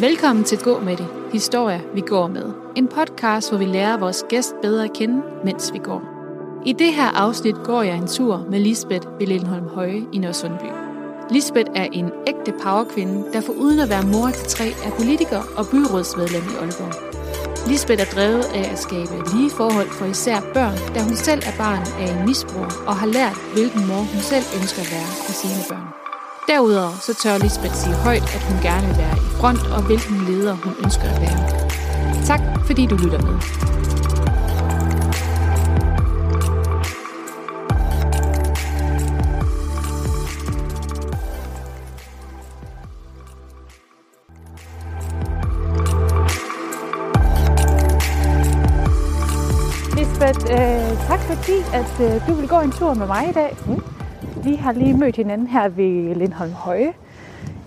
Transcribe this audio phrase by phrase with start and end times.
[0.00, 1.06] Velkommen til Gå med det.
[1.32, 2.52] Historier, vi går med.
[2.76, 6.02] En podcast, hvor vi lærer vores gæst bedre at kende, mens vi går.
[6.66, 10.70] I det her afsnit går jeg en tur med Lisbeth ved Lindholm Høje i Nørresundby.
[11.30, 15.42] Lisbeth er en ægte powerkvinde, der for uden at være mor til tre er politiker
[15.56, 16.94] og byrådsmedlem i Aalborg.
[17.68, 21.56] Lisbeth er drevet af at skabe lige forhold for især børn, da hun selv er
[21.58, 25.32] barn af en misbrug og har lært, hvilken mor hun selv ønsker at være for
[25.32, 26.05] sine børn.
[26.48, 30.16] Derudover så tør Lisbeth sige højt, at hun gerne vil være i front, og hvilken
[30.28, 31.38] leder hun ønsker at være.
[32.24, 33.36] Tak fordi du lytter med.
[49.96, 53.56] Lisbeth, øh, tak fordi at øh, du vil gå en tur med mig i dag.
[53.66, 53.95] Mm.
[54.46, 56.92] Vi har lige mødt hinanden her ved Lindholm Høje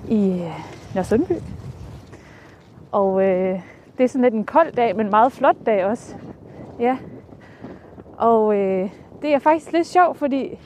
[0.10, 1.32] i øh, Nørresundby.
[2.92, 3.62] Og øh,
[3.98, 6.16] det er sådan lidt en kold dag, men meget flot dag også.
[6.80, 6.98] Ja.
[8.18, 8.90] Og øh,
[9.22, 10.60] det er faktisk lidt sjovt, fordi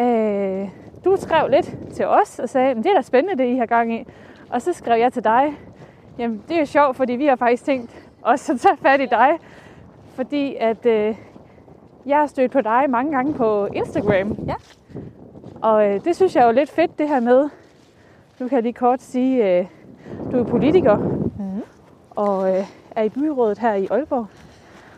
[0.00, 0.68] øh,
[1.04, 3.94] du skrev lidt til os og sagde, det er da spændende, det I har gang
[3.94, 4.06] i.
[4.50, 5.58] Og så skrev jeg til dig,
[6.18, 9.30] jamen det er sjovt, fordi vi har faktisk tænkt også at tage fat i dig.
[10.14, 11.16] Fordi at øh,
[12.06, 14.36] jeg har stødt på dig mange gange på Instagram.
[14.46, 14.54] Ja.
[15.62, 17.48] Og øh, det synes jeg er jo lidt fedt, det her med,
[18.40, 19.66] du kan lige kort sige, øh,
[20.32, 21.62] du er politiker Mm.
[22.10, 22.64] og øh,
[22.96, 24.26] er i byrådet her i Aalborg.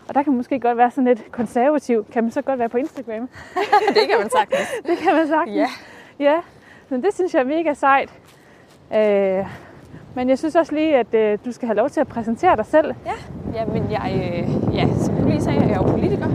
[0.08, 2.06] Og der kan måske godt være sådan lidt konservativ.
[2.12, 3.28] Kan man så godt være på Instagram?
[3.96, 4.68] det kan man sagtens.
[4.88, 5.56] det kan man sagtens.
[5.56, 5.66] Ja.
[6.18, 6.40] Ja,
[6.88, 8.12] men det synes jeg er mega sejt.
[8.94, 9.46] Øh,
[10.14, 12.66] men jeg synes også lige, at øh, du skal have lov til at præsentere dig
[12.66, 12.94] selv.
[13.06, 13.12] Ja,
[13.60, 16.26] jamen jeg, øh, ja, som du lige sagde, er jeg jo politiker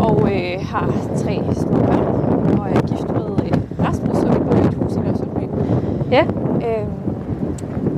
[0.00, 4.56] og øh, har tre små børn og er gift med øh, Rasmus, og vi bor
[4.56, 5.44] i et hus i Nørresundby.
[6.14, 6.24] Ja.
[6.68, 6.90] Øhm,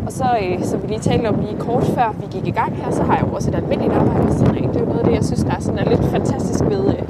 [0.06, 2.76] og så, øh, som vi lige talte om lige kort før vi gik i gang
[2.76, 4.68] her, så har jeg jo også et almindeligt arbejde ved siden af.
[4.68, 6.86] Det er jo noget af det, jeg synes, der er, sådan, er lidt fantastisk ved
[6.86, 7.02] øh,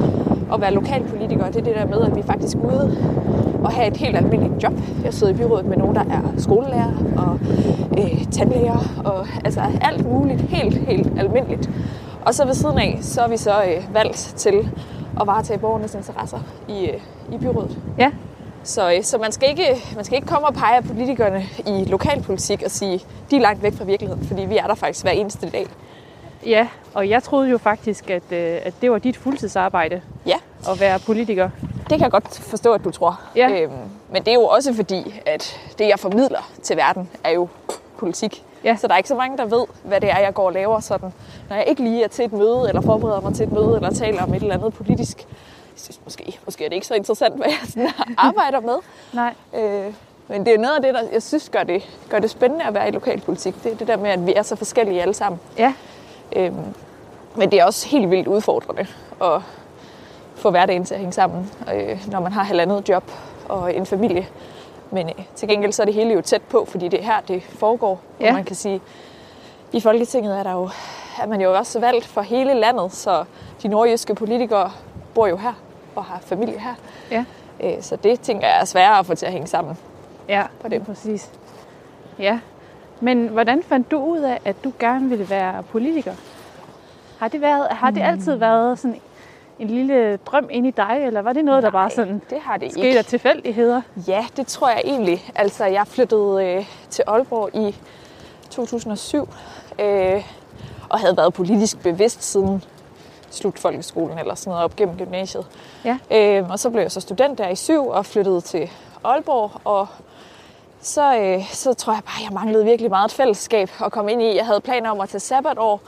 [0.55, 1.47] at være lokalpolitiker.
[1.47, 2.97] Det er det der med, at vi faktisk er ude
[3.65, 4.73] og have et helt almindeligt job.
[5.05, 7.39] Jeg sidder i byrådet med nogen, der er skolelærer og
[7.99, 11.71] øh, tandlæger og altså alt muligt helt, helt almindeligt.
[12.25, 14.69] Og så ved siden af, så er vi så øh, valgt til
[15.21, 16.39] at varetage borgernes interesser
[16.69, 17.01] i, øh,
[17.33, 17.79] i byrådet.
[17.99, 18.11] Ja.
[18.67, 21.85] Så, øh, så man, skal ikke, man skal ikke komme og pege af politikerne i
[21.85, 23.01] lokalpolitik og sige,
[23.31, 25.67] de er langt væk fra virkeligheden, fordi vi er der faktisk hver eneste dag.
[26.47, 30.37] Ja, og jeg troede jo faktisk, at, øh, at det var dit fuldtidsarbejde Ja,
[30.73, 31.51] at være politiker.
[31.79, 33.21] det kan jeg godt forstå, at du tror.
[33.37, 33.63] Ja.
[33.63, 33.73] Øhm,
[34.13, 37.49] men det er jo også fordi, at det, jeg formidler til verden, er jo
[37.99, 38.45] politik.
[38.65, 38.77] Ja.
[38.77, 40.81] Så der er ikke så mange, der ved, hvad det er, jeg går og laver
[40.81, 41.13] sådan.
[41.49, 43.91] Når jeg ikke lige er til et møde, eller forbereder mig til et møde, eller
[43.91, 45.27] taler om et eller andet politisk,
[45.77, 47.89] synes måske, måske er det ikke så interessant, hvad jeg sådan
[48.19, 48.77] arbejder med.
[49.13, 49.35] Nej.
[49.55, 49.95] Øh,
[50.29, 52.75] men det er noget af det, der jeg synes gør det, gør det spændende at
[52.75, 53.63] være i lokalpolitik.
[53.65, 55.41] Det er det der med, at vi er så forskellige alle sammen.
[55.59, 55.73] Ja.
[56.37, 56.75] Øhm,
[57.37, 58.87] men det er også helt vildt udfordrende
[59.23, 59.41] at
[60.35, 63.11] få hverdagen til at hænge sammen, øh, når man har halvandet job
[63.49, 64.29] og en familie.
[64.91, 67.21] Men øh, til gengæld så er det hele jo tæt på, fordi det er her,
[67.21, 68.01] det foregår.
[68.21, 68.29] Ja.
[68.29, 68.81] Og man kan sige,
[69.73, 70.71] i Folketinget er, der jo,
[71.23, 73.25] er man jo også valgt for hele landet, så
[73.63, 74.73] de nordjyske politikere
[75.15, 75.53] bor jo her
[75.97, 76.75] og har familie her.
[77.11, 77.25] Ja.
[77.61, 79.79] Øh, så det tænker jeg er sværere at få til at hænge sammen.
[80.29, 80.87] Ja, På det.
[80.87, 81.31] præcis.
[82.19, 82.39] Ja.
[83.01, 86.15] Men hvordan fandt du ud af, at du gerne ville være politiker?
[87.19, 89.01] Har det, været, har det altid været sådan
[89.59, 92.57] en lille drøm ind i dig, eller var det noget, der bare sådan det har
[92.57, 92.99] det skete ikke.
[92.99, 93.83] af tilfældigheder?
[94.09, 95.25] Ja, det tror jeg egentlig.
[95.35, 97.77] Altså, jeg flyttede øh, til Aalborg i
[98.51, 99.29] 2007,
[99.81, 100.23] øh,
[100.89, 102.63] og havde været politisk bevidst siden
[103.31, 105.47] slut folkeskolen eller sådan noget op gennem gymnasiet.
[105.85, 105.99] Ja.
[106.11, 108.71] Øh, og så blev jeg så student der i syv og flyttede til
[109.05, 109.87] Aalborg, og
[110.81, 114.23] så, øh, så tror jeg bare, jeg manglede virkelig meget et fællesskab at komme ind
[114.23, 114.37] i.
[114.37, 115.81] Jeg havde planer om at tage sabbatår,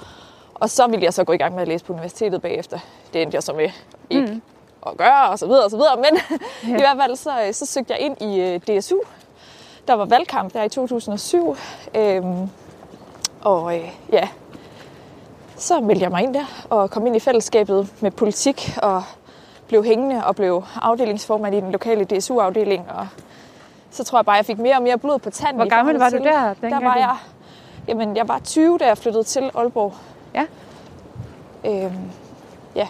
[0.54, 2.78] og så ville jeg så gå i gang med at læse på universitetet bagefter.
[3.12, 3.70] Det endte jeg så med
[4.10, 4.43] ikke mm.
[4.87, 5.97] at gøre, og så videre, og så videre.
[5.97, 6.20] Men
[6.62, 6.76] ja.
[6.78, 8.97] i hvert fald så, øh, så søgte jeg ind i øh, DSU.
[9.88, 11.56] Der var valgkamp der i 2007.
[11.94, 12.50] Øhm,
[13.41, 14.29] og øh, ja,
[15.58, 19.02] så meldte jeg mig ind der og kom ind i fællesskabet med politik og
[19.69, 22.87] blev hængende og blev afdelingsformand i den lokale DSU-afdeling.
[22.90, 23.06] Og
[23.90, 25.56] så tror jeg bare, at jeg fik mere og mere blod på tanden.
[25.56, 27.16] Hvor gammel var du der, Der dengang var jeg,
[27.88, 29.94] jamen, jeg var 20, da jeg flyttede til Aalborg.
[30.34, 30.44] Ja.
[31.66, 32.10] Øhm,
[32.75, 32.88] ja.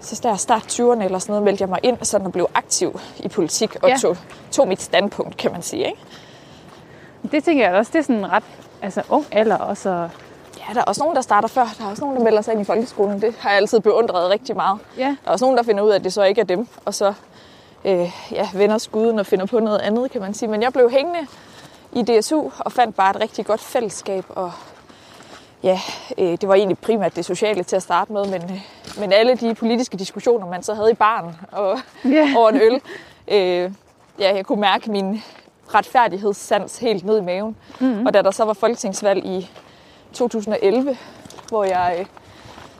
[0.00, 3.00] Så der start 20'erne eller sådan noget, meldte jeg mig ind sådan og blev aktiv
[3.18, 3.96] i politik og Ja.
[3.96, 4.16] tog,
[4.50, 5.86] tog mit standpunkt, kan man sige.
[5.86, 5.98] Ikke?
[7.32, 8.44] Det tænker jeg også, det er sådan ret
[8.82, 9.90] altså, ung alder også.
[9.90, 10.10] Og,
[10.70, 11.66] Ja, der er også nogen, der starter før.
[11.78, 13.20] Der er også nogen, der melder sig ind i folkeskolen.
[13.22, 14.78] Det har jeg altid beundret rigtig meget.
[14.98, 16.68] ja, Der er også nogen, der finder ud af, at det så ikke er dem,
[16.84, 17.12] og så
[17.84, 20.48] øh, ja, vender skuden og finder på noget andet, kan man sige.
[20.48, 21.26] Men jeg blev hængende
[21.92, 24.24] i DSU og fandt bare et rigtig godt fællesskab.
[24.28, 24.52] Og
[25.62, 25.80] ja,
[26.18, 28.60] øh, det var egentlig primært det sociale til at starte med, men, øh,
[28.98, 32.28] men alle de politiske diskussioner, man så havde i baren og Ja.
[32.38, 32.80] over en øl,
[33.28, 33.72] øh,
[34.18, 35.22] ja, jeg kunne mærke min
[35.74, 37.56] retfærdighedssans helt ned i maven.
[37.80, 38.06] Mm.
[38.06, 39.50] Og da der så var folketingsvalg i
[40.14, 40.96] 2011,
[41.48, 42.06] hvor jeg,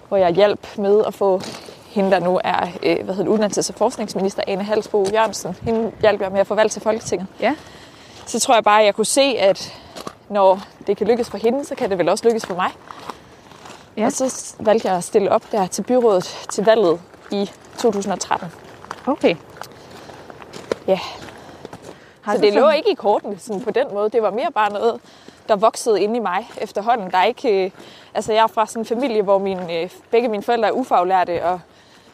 [0.08, 1.40] hvor jeg hjalp med at få
[1.86, 6.20] hende, der nu er øh, hvad hedder uddannelses- og forskningsminister, Ane Halsbo Jørgensen, hende hjalp
[6.20, 7.26] jeg med at få valg til Folketinget.
[7.40, 7.54] Ja.
[8.26, 9.74] Så tror jeg bare, at jeg kunne se, at
[10.28, 12.70] når det kan lykkes for hende, så kan det vel også lykkes for mig.
[13.96, 14.06] Ja.
[14.06, 17.00] Og så valgte jeg at stille op der til byrådet til valget
[17.32, 18.48] i 2013.
[19.06, 19.36] Okay.
[20.86, 20.98] Ja,
[22.22, 24.10] Har så det lå sådan- ikke i kortene sådan på den måde.
[24.10, 25.00] Det var mere bare noget,
[25.50, 27.10] der voksede inde i mig efterhånden.
[27.10, 27.70] Der er ikke, øh,
[28.14, 31.44] altså jeg er fra sådan en familie, hvor mine, øh, begge mine forældre er ufaglærte,
[31.44, 31.60] og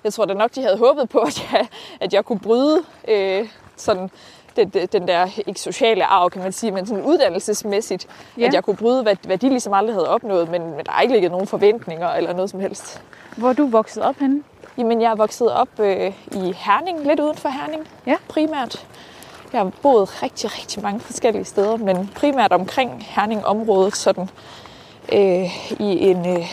[0.04, 1.66] jeg tror da nok, de havde håbet på, at jeg,
[2.00, 4.10] at jeg kunne bryde øh, sådan
[4.56, 8.06] den, den der, ikke sociale arv, kan man sige, men sådan uddannelsesmæssigt,
[8.38, 8.46] ja.
[8.46, 11.00] at jeg kunne bryde, hvad, hvad de ligesom aldrig havde opnået, men, men der er
[11.00, 13.02] ikke ligget nogen forventninger eller noget som helst.
[13.36, 14.42] Hvor er du vokset op henne?
[14.78, 18.16] Jamen, jeg er vokset op øh, i Herning, lidt uden for Herning Ja.
[18.28, 18.86] primært.
[19.52, 24.30] Jeg har boet rigtig, rigtig mange forskellige steder, men primært omkring Herning-området, sådan
[25.12, 26.46] øh, i en, øh,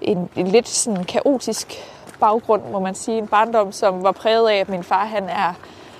[0.00, 1.74] en, en lidt sådan kaotisk
[2.20, 3.18] baggrund, må man sige.
[3.18, 5.52] En barndom, som var præget af, at min far han er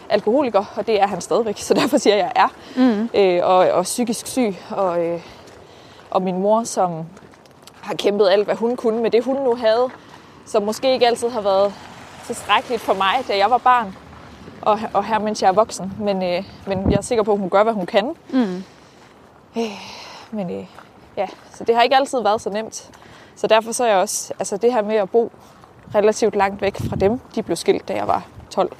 [0.08, 2.48] alkoholiker, og det er han stadigvæk, så derfor siger jeg, at jeg er.
[2.76, 3.10] Mm.
[3.14, 5.20] Øh, og, og psykisk syg, og, øh,
[6.10, 7.04] og min mor, som
[7.80, 9.90] har kæmpet alt, hvad hun kunne med det, hun nu havde,
[10.46, 11.74] som måske ikke altid har været
[12.26, 13.96] tilstrækkeligt for mig, da jeg var barn,
[14.62, 15.92] og, og her, mens jeg er voksen.
[16.00, 18.12] Men, øh, men jeg er sikker på, at hun gør, hvad hun kan.
[18.32, 18.62] Mm.
[19.56, 19.62] Øh,
[20.30, 20.64] men øh,
[21.16, 22.90] ja, så det har ikke altid været så nemt.
[23.36, 25.32] Så derfor så er jeg også, altså det her med at bo
[25.94, 28.72] relativt langt væk fra dem, de blev skilt, da jeg var 12.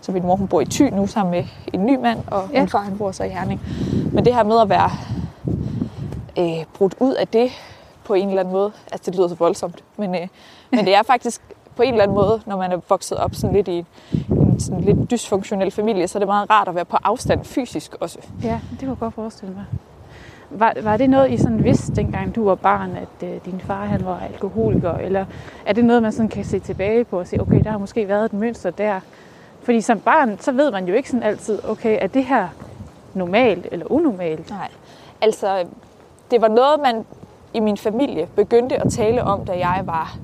[0.00, 2.58] Så min mor, hun bor i Thy nu sammen med en ny mand, og Ja.
[2.60, 3.60] min far, han bor så i Herning.
[4.12, 4.90] Men det her med at være
[6.38, 7.50] øh, brudt ud af det
[8.04, 10.28] på en eller anden måde, altså det lyder så voldsomt, men, øh,
[10.70, 11.40] men det er faktisk
[11.76, 13.84] på en eller anden måde, når man er vokset op sådan lidt i
[14.54, 17.96] en sådan lidt dysfunktionel familie, så er det meget rart at være på afstand fysisk
[18.00, 18.18] også.
[18.42, 19.64] Ja, det kunne jeg godt forestille mig.
[20.50, 23.84] Var, var det noget, I sådan vidste, dengang du var barn, at øh, din far
[23.84, 24.92] han var alkoholiker?
[24.92, 25.24] Eller
[25.66, 28.08] er det noget, man sådan kan se tilbage på og sige, okay, der har måske
[28.08, 29.00] været et mønster der?
[29.62, 32.48] Fordi som barn, så ved man jo ikke sådan altid, okay, er det her
[33.14, 34.50] normalt eller unormalt?
[34.50, 34.68] Nej,
[35.20, 35.64] altså
[36.30, 37.04] det var noget, man
[37.54, 40.16] i min familie begyndte at tale om, da jeg var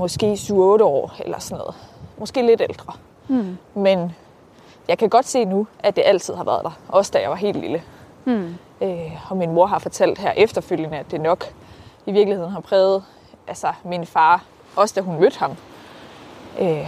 [0.00, 1.74] måske 7-8 år eller sådan noget.
[2.22, 2.92] Måske lidt ældre.
[3.28, 3.58] Mm.
[3.74, 4.12] Men
[4.88, 6.70] jeg kan godt se nu, at det altid har været der.
[6.88, 7.82] Også da jeg var helt lille.
[8.24, 8.54] Mm.
[8.80, 11.44] Øh, og min mor har fortalt her efterfølgende, at det nok
[12.06, 13.04] i virkeligheden har præget
[13.48, 14.44] altså, min far,
[14.76, 15.50] også da hun mødte ham.
[16.60, 16.86] Øh,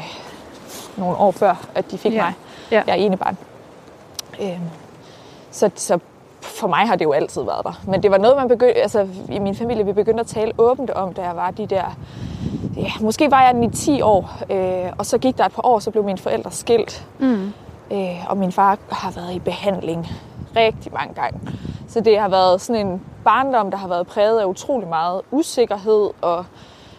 [0.96, 2.22] nogle år før, at de fik Ja.
[2.22, 2.32] mig.
[2.70, 2.82] Ja.
[2.87, 3.38] Jeg er ene barn.
[4.40, 4.60] Øh,
[5.50, 5.98] så, så
[6.44, 7.82] for mig har det jo altid været der.
[7.87, 10.91] Men det var noget, man begyndte, altså i min familie, vi begyndte at tale åbent
[10.91, 11.96] om, da jeg var de der,
[12.76, 15.91] ja, måske var jeg 9-10 år, øh, og så gik der et par år, så
[15.91, 17.06] blev mine forældre skilt.
[17.19, 17.52] Mm.
[17.93, 20.06] Øh, og min far har været i behandling
[20.56, 21.41] rigtig mange gange.
[21.88, 26.11] Så det har været sådan en barndom, der har været præget af utrolig meget usikkerhed
[26.23, 26.44] og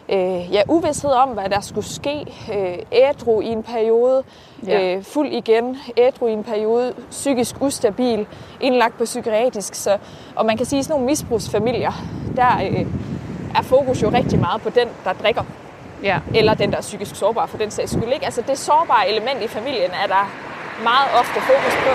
[0.09, 2.25] øh, ja, uvidshed om, hvad der skulle ske.
[2.53, 4.23] Øh, ædru i en periode,
[4.67, 4.95] Ja.
[4.95, 8.27] øh, fuld igen, ædru i en periode, psykisk ustabil,
[8.61, 9.75] indlagt på psykiatrisk.
[9.75, 9.97] Så,
[10.35, 11.91] og man kan sige, at sådan nogle misbrugsfamilier,
[12.35, 12.85] der øh,
[13.57, 15.43] er fokus jo rigtig meget på den, der drikker
[16.03, 16.19] Ja.
[16.35, 18.13] eller den, der er psykisk sårbar for den sags skyld.
[18.13, 18.25] Ikke?
[18.25, 20.29] Altså det sårbare element i familien er der
[20.83, 21.89] meget ofte fokus på.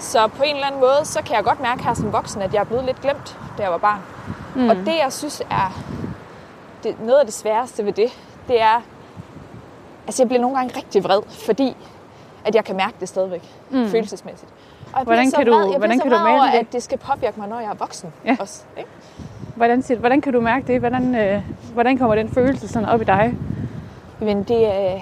[0.00, 2.54] Så på en eller anden måde, så kan jeg godt mærke her som voksen, at
[2.54, 4.00] jeg er blevet lidt glemt, da jeg var barn.
[4.54, 4.68] Mm.
[4.68, 5.82] Og det, jeg synes er
[6.84, 8.08] det, noget af det sværeste ved det,
[8.48, 8.82] det er,
[10.06, 11.76] altså jeg bliver nogle gange rigtig vred, fordi
[12.44, 13.86] at jeg kan mærke det stadigvæk, mm.
[13.88, 14.50] følelsesmæssigt.
[14.92, 16.58] Og jeg Hvordan så kan du- jeg hvordan så kan du vred over, det?
[16.58, 18.36] at det skal påvirke mig, når jeg er voksen Ja.
[18.40, 18.62] også.
[18.78, 18.90] Ikke?
[19.56, 20.80] Hvordan, hvordan kan du mærke det?
[20.80, 23.34] Hvordan, øh, hvordan kommer den følelse sådan op i dig?
[24.20, 24.98] Men det er...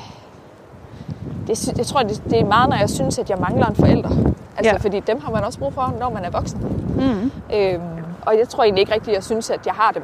[1.47, 3.75] Det, sy- jeg tror, det, det er meget, når jeg synes, at jeg mangler en
[3.77, 4.09] forælder.
[4.57, 4.77] Altså, ja.
[4.77, 6.59] fordi dem har man også brug for, når man er voksen.
[6.97, 7.33] Mm.
[7.57, 7.83] Øhm,
[8.27, 10.03] og jeg tror egentlig ikke rigtigt, at jeg synes, at jeg har dem.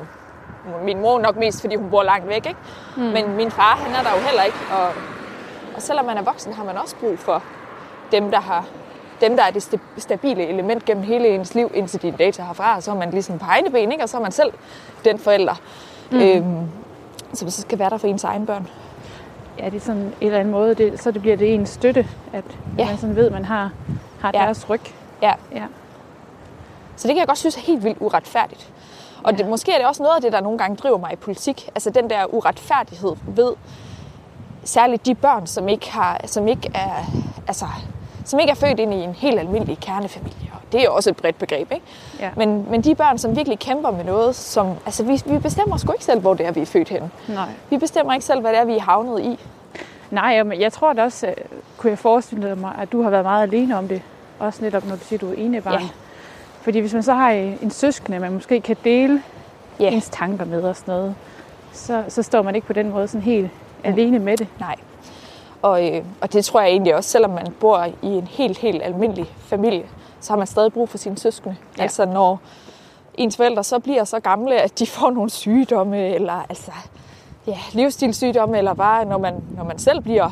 [0.85, 2.57] Min mor nok mest, fordi hun bor langt væk, ikke?
[2.97, 3.03] Mm.
[3.03, 4.57] Men min far, han er der jo heller ikke.
[4.73, 4.87] Og,
[5.77, 7.43] og selvom man er voksen, har man også brug for
[8.13, 8.65] dem, der har
[9.21, 12.77] dem, der er det sta- stabile element gennem hele ens liv, indtil dine data herfra,
[12.77, 14.05] og så er man ligesom på egne ben, ikke?
[14.05, 14.53] og så er man selv
[15.05, 15.55] den forælder,
[16.11, 16.21] mm.
[16.21, 16.69] øhm,
[17.35, 18.69] som så skal være der for ens egen børn.
[19.59, 22.09] Ja, det er sådan en eller anden måde, det, så det bliver det en støtte,
[22.33, 22.45] at
[22.79, 22.87] Ja.
[22.87, 23.71] man sådan ved, at man har,
[24.21, 24.39] har Ja.
[24.39, 24.81] deres ryg.
[25.23, 25.33] Ja.
[25.53, 25.63] Ja.
[26.97, 28.71] Så det kan jeg godt synes er helt vildt uretfærdigt.
[29.25, 29.37] Og Ja.
[29.37, 31.69] det, måske er det også noget af det, der nogle gange driver mig i politik.
[31.75, 33.53] Altså den der uretfærdighed ved
[34.65, 37.05] særligt de børn, som ikke, har, som ikke er,
[37.49, 37.65] altså,
[38.25, 40.51] som ikke er født ind i en helt almindelig kernefamilie.
[40.55, 41.85] Og det er også et bredt begreb, ikke?
[42.21, 42.31] Ja.
[42.37, 45.93] Men, men de børn, som virkelig kæmper med noget, som, altså vi, vi bestemmer sgu
[45.93, 47.11] ikke selv, hvor det er, vi er født henne.
[47.29, 47.49] Nej.
[47.71, 49.39] Vi bestemmer ikke selv, hvad det er, vi er havnet i.
[50.11, 51.35] Nej, men jeg tror da også, øh,
[51.79, 54.03] kunne jeg forestille mig, at du har været meget alene om det.
[54.39, 55.81] Også netop, når du siger, du er enebarn.
[55.81, 55.89] Ja.
[56.65, 59.23] Fordi hvis man så har en søskende, man måske kan dele
[59.81, 59.91] Ja.
[59.91, 61.15] ens tanker med og sådan noget,
[61.73, 63.51] så, så står man ikke på den måde sådan helt
[63.85, 64.49] alene med det.
[64.61, 64.77] Nej.
[65.63, 68.83] Og, øh, og det tror jeg egentlig også, selvom man bor i en helt, helt
[68.83, 69.85] almindelig familie,
[70.21, 71.57] så har man stadig brug for sine søskende.
[71.79, 71.83] Ja.
[71.83, 72.41] Altså når
[73.15, 76.73] ens forældre så bliver så gamle, at de får nogle sygdomme, eller altså,
[77.47, 80.31] ja, livsstilssygdomme, eller bare når man, når man selv bliver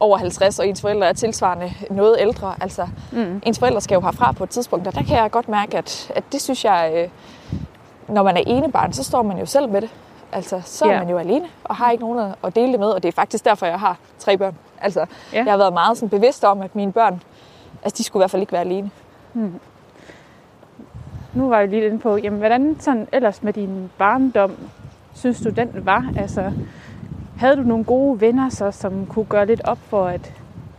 [0.00, 2.54] over 50, og ens forældre er tilsvarende noget ældre.
[2.60, 3.42] Altså, mm.
[3.46, 6.12] ens forældre skal jo herfra på et tidspunkt, og der kan jeg godt mærke, at,
[6.14, 7.08] at det synes jeg, øh,
[8.14, 9.90] når man er enebarn, så står man jo selv med det.
[10.32, 10.98] Altså, så er Ja.
[10.98, 13.44] man jo alene, og har ikke nogen at- dele det med, og det er faktisk
[13.44, 14.54] derfor, jeg har tre børn.
[14.80, 15.00] Altså,
[15.32, 15.42] Ja.
[15.44, 17.22] jeg har været meget sådan bevidst om, at mine børn,
[17.82, 18.90] altså, de skulle i hvert fald ikke være alene.
[21.34, 24.52] Nu var jeg lige inde på, jamen, hvordan sådan ellers med din barndom,
[25.14, 26.04] synes du den var?
[26.16, 26.52] Altså,
[27.40, 30.20] havde du nogle gode venner, så, som kunne gøre lidt op for, at,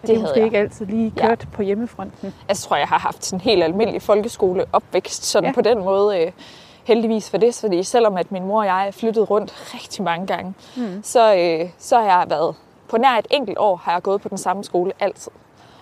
[0.01, 0.45] det, havde måske jeg.
[0.45, 1.27] ikke altid lige Ja.
[1.27, 2.33] kørte på hjemmefronten?
[2.49, 5.49] Altså, tror jeg, jeg har haft sådan en helt almindelig folkeskoleopvækst, sådan Ja.
[5.49, 5.53] ja.
[5.53, 6.21] på den måde.
[6.25, 6.31] Øh,
[6.83, 10.27] heldigvis for det, fordi selvom at min mor og jeg er flyttet rundt rigtig mange
[10.27, 11.03] gange, mm.
[11.03, 12.55] så, øh, så har jeg været,
[12.89, 15.31] på nær et enkelt år, har jeg gået på den samme skole altid.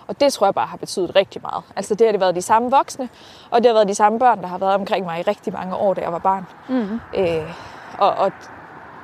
[0.06, 1.64] Og det tror jeg bare har betydet rigtig meget.
[1.76, 3.08] Altså det har det været de samme voksne,
[3.50, 5.76] og det har været de samme børn, der har været omkring mig i rigtig mange
[5.76, 6.46] år, da jeg var barn.
[6.68, 7.00] Mm.
[7.14, 7.52] Øh,
[7.98, 8.32] og, og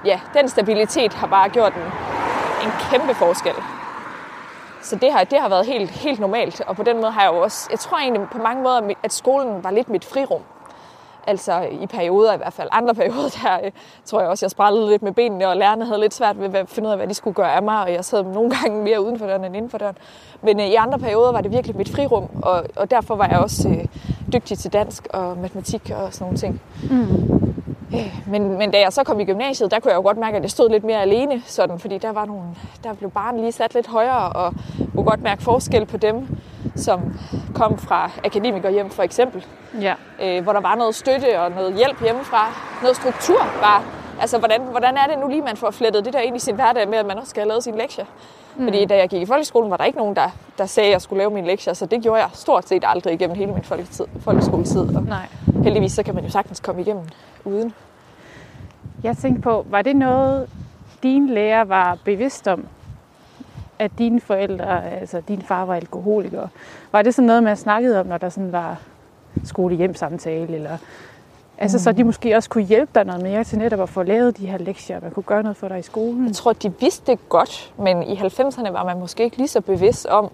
[0.07, 1.83] ja, den stabilitet har bare gjort en,
[2.67, 3.55] en kæmpe forskel.
[4.83, 7.33] Så det har, det har været helt, helt normalt, og på den måde har jeg
[7.33, 10.43] jo også, jeg tror egentlig på mange måder, at skolen var lidt mit frirum.
[11.29, 12.69] Altså i perioder i hvert fald.
[12.73, 13.73] Andre perioder, der øh,
[14.05, 16.69] tror jeg også, jeg sprællede lidt med benene, og lærerne havde lidt svært ved at
[16.69, 19.05] finde ud af, hvad de skulle gøre af mig, og jeg sad nogle gange mere
[19.05, 19.99] uden for døren end inden for døren.
[20.43, 23.39] Men øh, i andre perioder var det virkelig mit frirum, og, og derfor var jeg
[23.39, 23.85] også øh,
[24.33, 26.63] dygtig til dansk og matematik og sådan nogle ting.
[26.91, 27.66] Mm.
[28.27, 30.43] Men, men da jeg så kom i gymnasiet, der kunne jeg jo godt mærke, at
[30.43, 32.43] jeg stod lidt mere alene, sådan, fordi der var nogle,
[32.85, 34.53] der blev barn lige sat lidt højere, og
[34.95, 36.39] kunne godt mærke forskel på dem,
[36.77, 37.01] som
[37.55, 39.45] kom fra akademikerhjem for eksempel,
[39.81, 39.95] Ja.
[40.23, 42.53] øh, hvor der var noget støtte og noget hjælp hjemmefra,
[42.83, 43.83] noget struktur bare.
[44.21, 46.55] Altså, hvordan, hvordan er det nu lige, man får flettet det der ind i sin
[46.55, 48.05] hverdag med, at man også skal have lavet sine lektier?
[48.57, 48.65] Mm.
[48.65, 50.29] Fordi da jeg gik i folkeskolen, var der ikke nogen, der,
[50.59, 53.15] der sagde, at jeg skulle lave mine lektier, så det gjorde jeg stort set aldrig
[53.15, 54.97] igennem hele min folketid, folkeskoletid.
[54.97, 55.27] Og Nej.
[55.67, 57.05] Heldigvis så kan man jo sagtens komme igennem
[57.45, 57.73] uden.
[59.03, 60.49] Jeg tænkte på, var det noget,
[61.03, 62.67] dine lærer var bevidst om?
[63.79, 66.49] At dine forældre, altså din far var alkoholiker.
[66.93, 68.81] Var det sådan noget, man snakkede om, når der sådan var
[69.45, 70.55] skole-hjem-samtale?
[70.55, 70.79] Eller,
[71.59, 74.39] altså, så de måske også kunne hjælpe dig noget mere til netop at få lavet
[74.39, 76.27] de her lektier, man kunne gøre noget for dig i skolen?
[76.27, 79.61] Jeg tror, de vidste det godt, men i 90'erne var man måske ikke lige så
[79.61, 80.31] bevidst om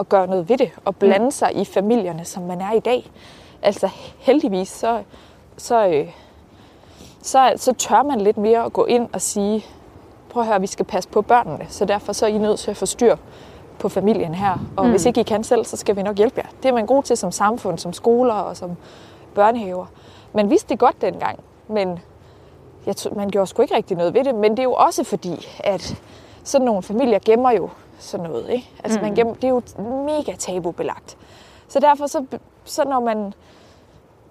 [0.00, 3.10] at gøre noget ved det og blande sig i familierne, som man er i dag.
[3.64, 5.02] Altså heldigvis, så,
[5.56, 6.08] så, øh,
[7.22, 9.64] så, så tør man lidt mere at gå ind og sige,
[10.28, 12.70] prøv at høre, vi skal passe på børnene, så derfor så er I nødt til
[12.70, 13.16] at få styr
[13.78, 14.58] på familien her.
[14.76, 14.90] Og mm.
[14.90, 16.48] hvis ikke I kan selv, så skal vi nok hjælpe jer.
[16.62, 18.76] Det er man god til som samfund, som skoler og som
[19.34, 19.86] børnehaver.
[20.32, 21.98] Man vidste det godt dengang, men
[22.86, 25.04] jeg tror, man gjorde sgu ikke rigtig noget ved det, men det er jo også
[25.04, 25.96] fordi, at
[26.44, 28.50] sådan nogle familier gemmer jo sådan noget.
[28.50, 28.70] Ikke?
[28.84, 29.04] Altså, mm.
[29.04, 29.62] man gemmer, det er jo
[30.06, 31.16] mega tabubelagt.
[31.68, 32.24] Så derfor, så,
[32.64, 33.34] så når, man,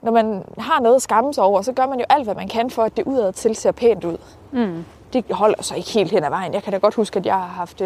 [0.02, 2.48] når man har noget at skamme sig over, så gør man jo alt, hvad man
[2.48, 4.18] kan for, at det udad til ser pænt ud.
[4.52, 4.86] Mm.
[5.14, 6.54] Det holder så ikke helt hen ad vejen.
[6.54, 7.82] Jeg kan da godt huske, at jeg har haft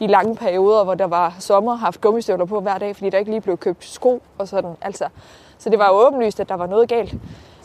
[0.00, 3.30] i lange perioder, hvor der var sommer, haft gummistøvler på hver dag, fordi der ikke
[3.30, 4.76] lige blev købt sko og sådan.
[4.80, 5.04] Altså,
[5.58, 7.14] så det var jo åbenlyst, at der var noget galt.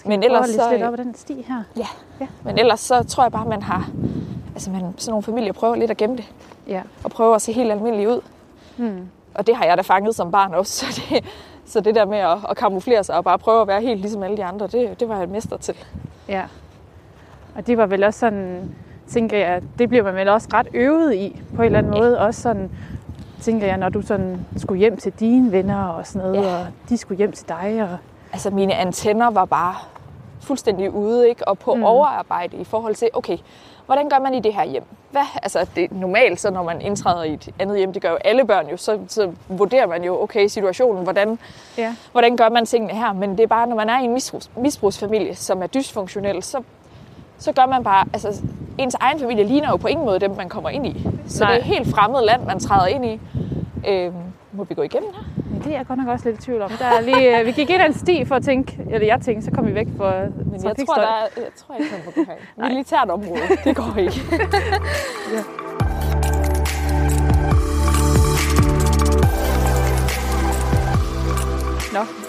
[0.06, 1.64] Men ellers, så, lidt øh, op ad den sti her.
[1.78, 1.88] Ja.
[2.20, 2.28] Ja.
[2.44, 3.90] Men ellers så tror jeg bare, man har...
[4.54, 6.34] Altså man, sådan nogle familier prøver lidt at gemme det.
[6.68, 6.82] Ja.
[7.04, 8.22] Og prøver at se helt almindeligt ud.
[8.78, 9.10] Mm.
[9.36, 10.86] Og det har jeg da fanget som barn også.
[10.86, 11.26] Så det,
[11.66, 14.24] så det der med at, at kamuflere sig og bare prøve at være helt ligesom
[14.24, 15.76] alle de andre, det, det var jeg en mester til.
[16.30, 16.44] Ja.
[17.56, 18.76] Og det var vel også sådan,
[19.08, 22.00] tænker jeg, det bliver man vel også ret øvet i, på en eller anden Ja.
[22.00, 22.20] måde.
[22.20, 22.72] Også sådan,
[23.42, 26.56] tænker jeg, når du sådan skulle hjem til dine venner og sådan noget, Ja.
[26.60, 27.80] og de skulle hjem til dig.
[27.92, 27.98] Og,
[28.34, 29.76] Altså mine antenner var bare
[30.42, 31.48] fuldstændig ude, ikke?
[31.48, 31.84] Og på Mm.
[31.84, 33.38] overarbejde i forhold til, okay,
[33.86, 34.84] hvordan gør man i det her hjem?
[35.12, 38.10] Hvad, altså det er normalt, så når man indtræder i et andet hjem, det gør
[38.10, 41.40] jo alle børn jo, så, så vurderer man jo, okay, situationen, hvordan,
[41.78, 41.96] ja.
[42.12, 43.14] hvordan gør man tingene her?
[43.14, 46.62] Men det er bare, når man er i en misbrugs, misbrugsfamilie, som er dysfunktionel, så,
[47.38, 48.42] så gør man bare, altså
[48.78, 51.08] ens egen familie ligner jo på ingen måde dem, man kommer ind i.
[51.28, 51.54] Så Nej.
[51.54, 53.20] det er et helt fremmed land, man træder ind i.
[53.88, 54.14] Øhm,
[54.52, 55.35] må vi gå igennem her?
[55.66, 56.72] Det er jeg godt nok også lidt i tvivl om.
[56.80, 59.22] Der er lige, øh, vi gik ind ad en sti for at tænke, eller jeg
[59.22, 62.26] tænkte, så kom vi væk fra Men jeg tror, der er, jeg tror ikke, man
[62.26, 62.68] gå her.
[62.70, 64.22] Militært område, det går ikke.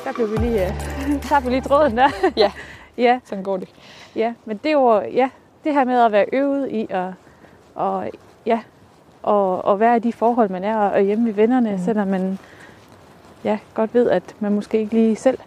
[0.04, 2.08] der blev vi lige, uh, der blev lige tråden der.
[2.36, 2.52] Ja,
[3.06, 3.68] ja, sådan går det.
[4.16, 5.30] ja, men det var, ja,
[5.64, 7.06] det her med at være øvet i at,
[7.74, 8.10] og,
[8.46, 8.60] ja,
[9.22, 11.78] og, og være i de forhold, man er, og hjemme i vennerne, mm.
[11.78, 12.38] selvom man
[13.46, 15.38] ja, godt ved, at man måske ikke lige selv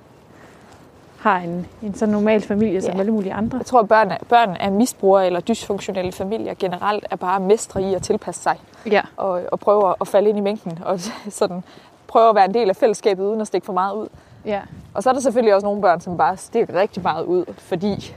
[1.19, 2.99] har en, en så normal familie som Ja.
[2.99, 3.57] alle mulige andre.
[3.57, 7.93] Jeg tror, at børn, børn af misbrugere eller dysfunktionelle familier generelt er bare mestre i
[7.93, 11.63] at tilpasse sig Ja, og, og prøve at falde ind i mængden og sådan
[12.07, 14.07] prøve at være en del af fællesskabet uden at stikke for meget ud.
[14.45, 14.59] ja,
[14.93, 18.13] Og så er der selvfølgelig også nogle børn, som bare stikker rigtig meget ud, fordi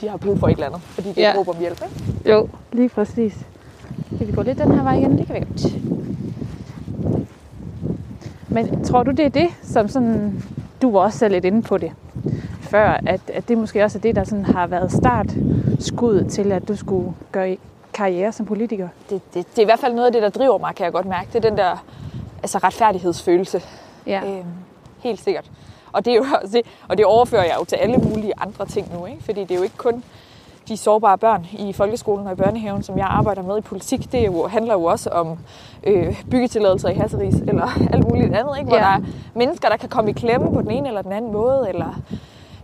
[0.00, 0.80] de har brug for et eller andet.
[0.82, 1.28] Fordi de Ja.
[1.30, 1.38] ja.
[1.38, 1.82] råber om hjælp.
[1.82, 2.30] Ikke?
[2.30, 3.38] jo, lige præcis.
[4.18, 5.18] Kan vi gå lidt den her vej igen?
[5.18, 5.66] Det kan vi godt.
[8.50, 10.42] Men tror du, det er det, som sådan,
[10.82, 11.92] du var også lidt inde på det
[12.60, 16.68] før, at, at det måske også er det, der sådan har været startskuddet til, at
[16.68, 17.56] du skulle gøre
[17.92, 18.88] karriere som politiker?
[19.10, 20.92] Det, det, det er i hvert fald noget af det, der driver mig, kan jeg
[20.92, 21.28] godt mærke.
[21.32, 21.84] Det er den der
[22.42, 23.62] altså retfærdighedsfølelse.
[24.06, 24.44] Ja, Øhm,
[24.98, 25.50] helt sikkert.
[25.92, 28.94] Og det, er jo også og det overfører jeg jo til alle mulige andre ting
[28.94, 29.06] nu.
[29.06, 29.22] Ikke?
[29.24, 30.04] Fordi det er jo ikke kun
[30.70, 34.12] de sårbare børn i folkeskolen og i børnehaven, som jeg arbejder med i politik.
[34.12, 35.38] Det jo, handler jo også om
[35.84, 38.58] øh, byggetilladelser i Hasseris eller alt muligt andet.
[38.58, 38.68] Ikke?
[38.68, 38.82] Hvor Ja.
[38.82, 39.00] der er
[39.34, 41.66] mennesker, der kan komme i klemme på den ene eller den anden måde.
[41.68, 42.00] Eller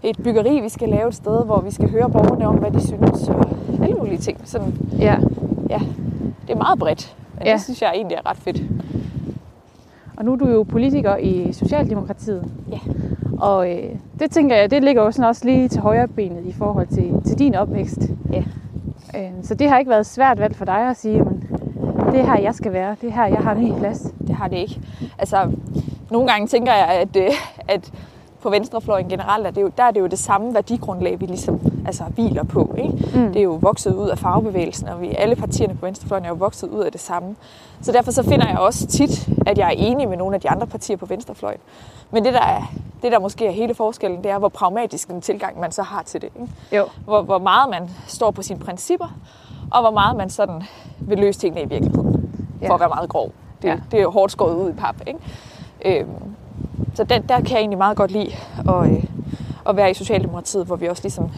[0.03, 2.87] et byggeri, vi skal lave et sted, hvor vi skal høre borgerne om, hvad de
[2.87, 3.29] synes.
[3.29, 3.45] Og
[3.83, 4.41] alle mulige ting.
[4.45, 5.17] Sådan, ja.
[5.71, 5.81] ja,
[6.47, 7.17] det er meget bredt.
[7.39, 7.53] Men ja.
[7.53, 8.63] det synes jeg egentlig er ret fedt.
[10.17, 12.45] Og nu er du jo politiker i Socialdemokratiet.
[12.71, 12.79] Ja.
[13.41, 16.53] Og øh, det tænker jeg, det ligger jo sådan også lige til højre benet i
[16.53, 17.99] forhold til, til din opvækst.
[18.33, 18.45] Ja.
[19.17, 21.49] Øh, så det har ikke været svært valg for dig at sige, men
[22.13, 22.97] det er her, jeg skal være.
[23.01, 24.13] Det er her, jeg har min plads.
[24.27, 24.81] det har det ikke.
[25.19, 25.51] Altså,
[26.11, 27.31] nogle gange tænker jeg, at, øh,
[27.69, 27.93] at
[28.47, 31.61] på venstrefløjen generelt, er det jo, der er det jo det samme værdigrundlag, vi ligesom
[31.87, 32.75] altså, hviler på.
[32.79, 33.19] Ikke?
[33.19, 33.33] Mm.
[33.33, 36.35] Det er jo vokset ud af fagbevægelsen, og vi, alle partierne på venstrefløjen er jo
[36.35, 37.37] vokset ud af det samme.
[37.83, 40.51] Så derfor så finder jeg også tit, at jeg er enig med nogle af de
[40.51, 41.59] andre partier på venstrefløjen.
[42.11, 42.63] Men det der, er,
[43.03, 46.03] det der måske er hele forskellen, det er, hvor pragmatisk en tilgang man så har
[46.03, 46.29] til det.
[46.41, 46.53] Ikke?
[46.77, 46.85] Jo.
[47.05, 49.09] Hvor, hvor meget man står på sine principper,
[49.71, 50.63] og hvor meget man sådan
[51.01, 52.31] vil løse tingene i virkeligheden.
[52.63, 52.69] Ja.
[52.69, 53.33] For at være meget grov.
[53.63, 53.77] Det, Ja.
[53.91, 54.97] det er jo hårdt skåret ud i pap.
[55.07, 55.21] Ikke?
[55.85, 56.09] Øhm,
[56.95, 58.31] så den, der kan jeg egentlig meget godt lide
[58.69, 59.05] at, øh,
[59.69, 61.31] at være i Socialdemokratiet, hvor vi også ligesom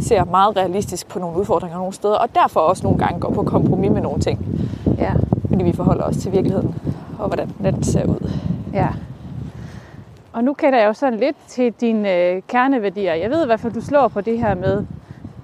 [0.00, 3.42] ser meget realistisk på nogle udfordringer nogle steder, og derfor også nogle gange går på
[3.42, 4.46] kompromis med nogle ting,
[4.98, 5.12] Ja.
[5.48, 6.74] fordi vi forholder os til virkeligheden,
[7.18, 8.30] og hvordan den ser ud.
[8.72, 8.88] Ja.
[10.32, 13.14] Og nu kender jeg jo sådan lidt til dine øh, kerneværdier.
[13.14, 14.84] Jeg ved i hvert fald, du slår på det her med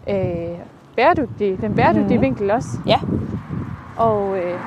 [0.09, 0.59] øh,
[0.97, 2.23] bæredygtig, den bæredygtige mm.
[2.23, 2.69] Vinkel også.
[2.87, 2.99] Ja,
[3.97, 4.61] Og øh,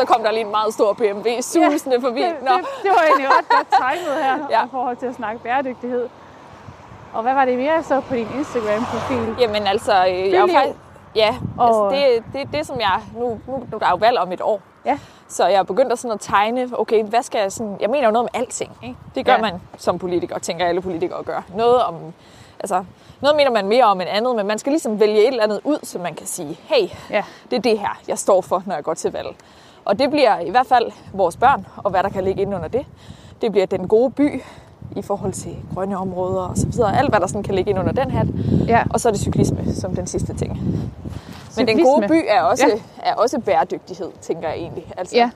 [0.00, 2.22] og så kom der lige en meget stor BMW susende forbi.
[2.22, 4.46] det, Nå, det, det var egentlig ret godt timet her ja.
[4.58, 4.64] Ja.
[4.64, 6.08] i forhold til at snakke bæredygtighed.
[7.14, 9.34] Og hvad var det mere, jeg så på din Instagram-profil?
[9.40, 10.54] Jamen altså, øh, jeg er Byliv.
[10.54, 10.78] faktisk...
[11.14, 13.00] Ja, Og- altså det, det, det som jeg...
[13.16, 14.60] Nu, nu, nu er der jo valg om et år.
[14.86, 14.98] Ja.
[15.28, 17.76] Så jeg er begyndt at, sådan at tegne, okay, hvad skal jeg sådan...
[17.80, 18.96] Jeg mener jo noget om alting, ikke?
[19.14, 19.36] Det gør Ja.
[19.46, 19.52] ja.
[19.52, 21.42] man som politiker, tænker alle politikere gør.
[21.56, 21.94] Noget om...
[22.60, 22.84] Altså,
[23.20, 25.60] noget mener man mere om end andet, men man skal ligesom vælge et eller andet
[25.64, 27.24] ud, så man kan sige, hey, Ja.
[27.50, 29.28] det er det her, jeg står for, når jeg går til valg.
[29.84, 32.68] Og det bliver i hvert fald vores børn, og hvad der kan ligge inde under
[32.68, 32.86] det.
[33.42, 34.42] Det bliver den gode by
[34.96, 36.98] i forhold til grønne områder og så videre.
[36.98, 38.26] Alt, hvad der sådan kan ligge ind under den hat.
[38.68, 38.84] Ja.
[38.90, 40.60] Og så er det cyklisme som den sidste ting.
[41.56, 43.10] Men den gode by er også, ja.
[43.10, 44.92] er også bæredygtighed, tænker jeg egentlig.
[44.96, 45.30] Altså, Ja.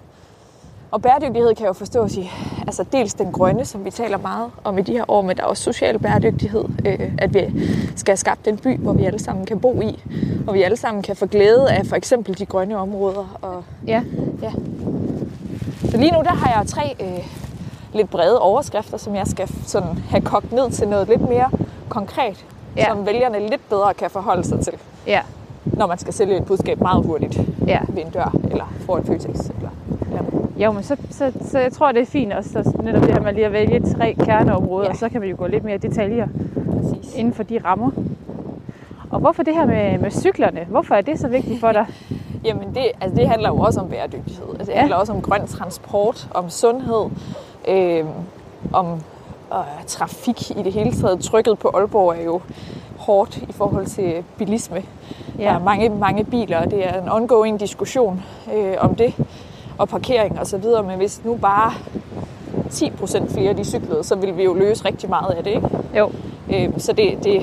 [0.90, 2.30] Og bæredygtighed kan jo forstås i
[2.66, 5.42] altså dels den grønne, som vi taler meget om i de her år, men der
[5.42, 6.64] er også social bæredygtighed.
[6.86, 7.40] Øh, at vi
[7.96, 10.02] skal have skabt en by, hvor vi alle sammen kan bo i,
[10.46, 13.38] og vi alle sammen kan få glæde af for eksempel de grønne områder.
[13.42, 14.02] Og, Ja.
[14.42, 14.52] ja.
[15.90, 17.26] Så lige nu der har jeg tre øh,
[17.94, 21.50] lidt brede overskrifter, som jeg skal sådan have kogt ned til noget lidt mere
[21.88, 22.44] konkret,
[22.76, 22.86] Ja.
[22.88, 24.72] som vælgerne lidt bedre kan forholde sig til,
[25.06, 25.20] Ja.
[25.64, 27.78] når man skal sælge et budskab meget hurtigt Ja.
[27.88, 29.24] ved en dør, eller foran Føtex.
[29.40, 29.67] Eller, ja.
[30.58, 33.20] Jo, men så, så, så jeg tror, det er fint også, så netop det her
[33.20, 34.90] med lige at vælge tre kerneområder, ja.
[34.90, 36.28] Og så kan vi jo gå lidt mere i detaljer
[36.72, 37.14] Præcis.
[37.14, 37.90] inden for de rammer.
[39.10, 40.66] Og hvorfor det her med, med cyklerne?
[40.68, 41.86] Hvorfor er det så vigtigt for dig?
[42.44, 44.46] Jamen det, altså det handler jo også om bæredygtighed.
[44.48, 44.78] Altså det ja.
[44.78, 47.10] handler også om grøn transport, om sundhed,
[47.68, 48.04] øh,
[48.72, 48.86] om
[49.52, 51.20] øh, trafik i det hele taget.
[51.20, 52.40] Trykket på Aalborg er jo
[52.98, 54.82] hårdt i forhold til bilisme.
[55.38, 55.44] Ja.
[55.44, 58.22] Der er mange, mange biler, og det er en ongoing diskussion
[58.54, 59.14] øh, om det,
[59.78, 60.64] og parkering osv.
[60.86, 61.72] Men hvis nu bare
[62.70, 65.50] 10 procent flere de cyklede, så vil vi jo løse rigtig meget af det.
[65.50, 65.68] Ikke?
[65.98, 66.10] Jo.
[66.52, 67.42] Øh, så det, det,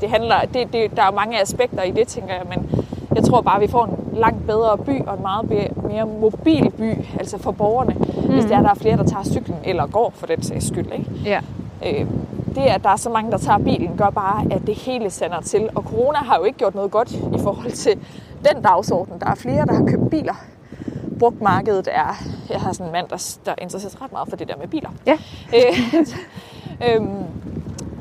[0.00, 3.40] det handler, det, det, der er mange aspekter i det, tænker jeg, men jeg tror
[3.40, 7.38] bare, at vi får en langt bedre by og en meget mere mobil by, altså
[7.38, 8.32] for borgerne, mm.
[8.32, 10.92] hvis der er, der er flere, der tager cyklen eller går for den sags skyld.
[10.92, 11.10] Ikke?
[11.24, 11.40] Ja.
[11.86, 12.06] Øh,
[12.54, 15.40] det, at der er så mange, der tager bilen, gør bare, at det hele sender
[15.40, 15.68] til.
[15.74, 17.98] Og corona har jo ikke gjort noget godt i forhold til
[18.48, 19.20] den dagsorden.
[19.20, 20.34] Der er flere, der har købt biler
[21.20, 22.22] brugtmarkedet er...
[22.50, 24.68] Jeg har sådan en mand, der, der interesserer sig ret meget for det der med
[24.68, 24.90] biler.
[25.06, 25.18] Ja.
[25.56, 27.24] Øh, øhm,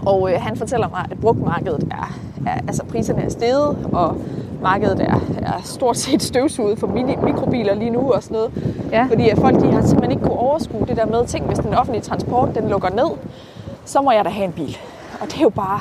[0.05, 2.53] og øh, han fortæller mig, at brugtmarkedet er, er...
[2.67, 4.17] Altså priserne er steget, og
[4.61, 8.51] markedet er, er stort set støvsuget for mini, mikrobiler lige nu og sådan noget.
[8.91, 9.07] Ja.
[9.09, 11.73] Fordi at folk de har simpelthen ikke kunne overskue det der med ting, hvis den
[11.73, 13.17] offentlige transport den lukker ned,
[13.85, 14.77] så må jeg da have en bil.
[15.21, 15.79] Og det er jo bare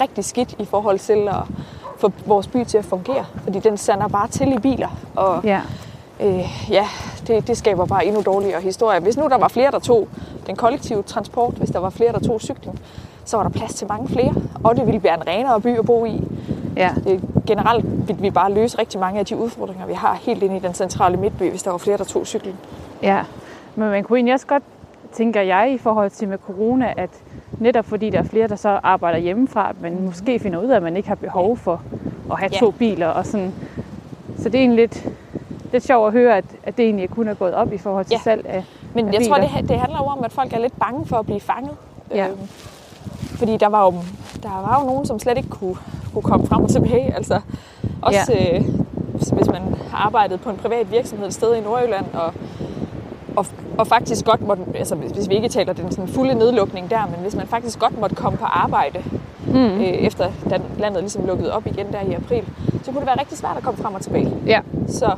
[0.00, 1.42] rigtig skidt i forhold til at
[1.98, 3.24] få vores by til at fungere.
[3.42, 4.88] Fordi den sander bare til i biler.
[5.16, 5.60] Og Ja.
[6.20, 6.86] Øh, ja,
[7.26, 9.00] det, det skaber bare endnu dårligere historier.
[9.00, 10.08] Hvis nu der var flere, der tog
[10.46, 12.78] den kollektive transport, hvis der var flere, der tog cykling,
[13.24, 14.34] så var der plads til mange flere.
[14.64, 16.22] Og det ville være en renere by at bo i.
[16.76, 16.90] Ja.
[17.04, 20.56] Det, generelt ville vi bare løse rigtig mange af de udfordringer, vi har helt inde
[20.56, 22.54] i den centrale midtby, hvis der var flere, der tog cyklen.
[23.02, 23.22] Ja,
[23.74, 24.62] men man kunne egentlig også godt,
[25.12, 27.10] tænker jeg, i forhold til med corona, at
[27.60, 30.82] netop fordi der er flere, der så arbejder hjemmefra, men måske finder ud af, at
[30.82, 31.82] man ikke har behov for
[32.30, 32.58] at have Ja.
[32.58, 33.06] to biler.
[33.06, 33.52] Og sådan.
[34.38, 35.06] Så det er egentlig lidt,
[35.72, 38.12] lidt sjovt at høre, at, at det egentlig kun er gået op i forhold til
[38.12, 38.20] Ja.
[38.24, 39.48] salg af Men af jeg tror, biler.
[39.60, 41.76] det, det handler jo om, at folk er lidt bange for at blive fanget.
[42.14, 42.28] Ja.
[42.28, 42.38] Øhm,
[43.12, 43.94] fordi der var, jo,
[44.42, 45.76] der var jo nogen, som slet ikke kunne,
[46.12, 47.14] kunne komme frem og tilbage.
[47.14, 47.40] Altså,
[48.02, 48.56] også ja.
[48.58, 48.64] øh,
[49.14, 52.32] hvis hvis man har arbejdet på en privat virksomhed et sted i Nordjylland, og,
[53.36, 53.46] og,
[53.78, 57.00] og faktisk godt måtte, altså hvis hvis vi ikke taler den sådan fulde nedlukning der,
[57.06, 59.02] men hvis man faktisk godt måtte komme på arbejde,
[59.52, 59.54] Mm.
[59.56, 62.44] øh, efter da landet ligesom lukkede op igen der i april,
[62.82, 64.32] så kunne det være rigtig svært at komme frem og tilbage.
[64.46, 65.10] Ja, Så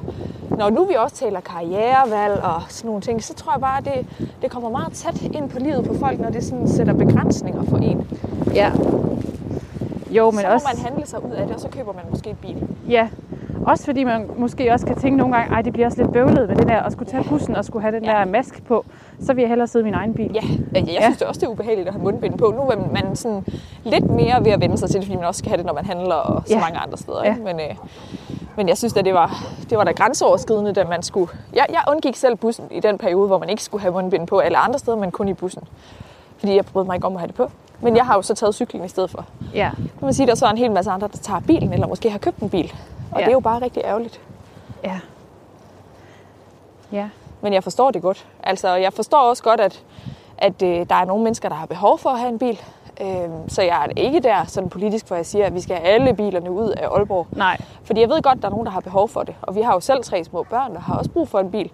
[0.59, 3.85] når nu vi også taler karrierevalg og sådan nogle ting, så tror jeg bare, at
[3.85, 7.63] det, det kommer meget tæt ind på livet på folk, når det sådan sætter begrænsninger
[7.65, 8.09] for en.
[8.55, 8.73] ja.
[10.11, 10.67] Jo, men så også...
[10.73, 12.69] må man handle sig ud af det, og så køber man måske et bil.
[12.89, 13.09] Ja,
[13.67, 16.49] også fordi man måske også kan tænke nogle gange, at det bliver også lidt bøvlet
[16.49, 18.11] med det der at skulle tage bussen og skulle have den Ja.
[18.11, 18.85] der mask på.
[19.21, 20.31] Så vil jeg hellere sidde i min egen bil.
[20.35, 20.41] Ja,
[20.75, 22.55] jeg, jeg synes det også, det er ubehageligt at have mundbind på.
[22.57, 23.45] Nu er man sådan
[23.85, 25.73] lidt mere ved at vende sig til det, fordi man også skal have det, når
[25.75, 26.61] man handler og så Ja.
[26.61, 27.21] mange andre steder.
[27.25, 27.31] Ja.
[27.31, 27.45] Ikke?
[27.45, 27.75] Men, øh,
[28.61, 31.33] men jeg synes, at det var, det var da grænseoverskridende, da man skulle...
[31.53, 34.38] Jeg, jeg undgik selv bussen i den periode, hvor man ikke skulle have mundbind på
[34.38, 35.62] alle andre steder, men kun i bussen.
[36.38, 37.51] Fordi jeg brød mig ikke om at have det på.
[37.81, 39.25] Men jeg har jo så taget cykling i stedet for.
[39.55, 41.40] Ja, Nu må man sige, at der så er en hel masse andre, der tager
[41.40, 42.73] bilen, eller måske har købt en bil.
[43.12, 43.25] Og Ja.
[43.25, 44.20] det er jo bare rigtig ærgerligt.
[44.85, 45.01] ja.
[46.92, 47.09] Ja,
[47.40, 48.27] Men jeg forstår det godt.
[48.42, 49.83] Altså, jeg forstår også godt, at,
[50.38, 52.61] at øh, der er nogle mennesker, der har behov for at have en bil.
[53.03, 55.89] Øhm, så jeg er ikke der sådan politisk, hvor jeg siger, at vi skal have
[55.89, 57.27] alle bilerne ud af Aalborg.
[57.33, 57.59] nej.
[57.85, 59.35] Fordi jeg ved godt, at der er nogen, der har behov for det.
[59.43, 61.71] Og vi har jo selv tre små børn, der har også brug for en bil.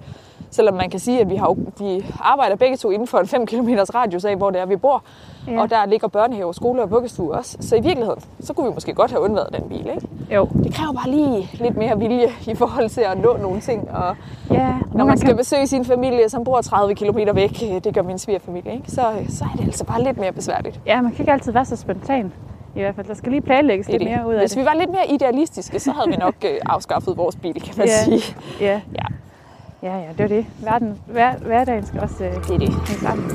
[0.56, 3.46] Selvom man kan sige, at vi, har, vi arbejder begge to inden for en 5
[3.46, 5.02] km radius af, hvor det er, vi bor.
[5.48, 5.60] Ja.
[5.60, 7.56] Og der ligger børnehave, skole og vuggestue også.
[7.60, 10.08] Så i virkeligheden, så kunne vi måske godt have undværet den bil, ikke?
[10.34, 10.48] Jo.
[10.64, 13.90] Det kræver bare lige lidt mere vilje i forhold til at nå nogle ting.
[13.90, 14.16] Og
[14.50, 18.02] Ja, når man skal besøge sin familie, som bor 30 km væk, øh, det gør
[18.02, 18.90] min svigerfamilie, ikke?
[18.90, 20.80] Så, så er det altså bare lidt mere besværligt.
[20.86, 22.32] Ja, man kan ikke altid være så spontan.
[22.76, 24.60] I hvert fald, der skal lige planlægges lidt mere ud af Hvis det.
[24.60, 27.86] vi var lidt mere idealistiske, så havde vi nok øh, afskaffet vores bil, kan man
[27.86, 28.04] Ja.
[28.04, 28.36] sige.
[28.60, 28.80] Ja.
[28.94, 29.04] Ja.
[29.86, 30.46] Ja, ja, det er det.
[30.64, 32.68] Verden, hver, hverdagen skal også øh, Det er det.
[32.68, 33.30] hænge sammen.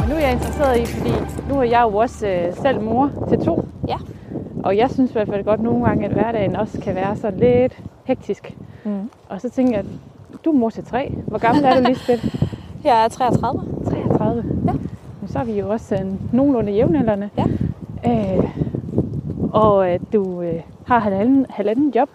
[0.00, 1.10] Og nu er jeg interesseret i, fordi
[1.48, 3.64] nu er jeg jo også øh, selv mor til to.
[3.88, 3.96] Ja.
[4.64, 7.38] Og jeg synes i hvert fald godt nogle gange, at hverdagen også kan være sådan
[7.40, 8.54] lidt hektisk.
[8.84, 9.10] Mm.
[9.28, 9.84] Og så tænker jeg,
[10.44, 11.14] du er mor til tre.
[11.26, 12.36] Hvor gammel er du, Lisbeth?
[12.84, 13.62] Jeg er 33.
[13.84, 14.44] 33.
[14.66, 14.72] Ja.
[15.20, 17.30] Men så er vi jo også øh, nogenlunde jævnaldrende.
[17.38, 17.44] Ja.
[18.06, 18.44] Øh,
[19.52, 22.08] og at du øh, har halvanden, halvanden job.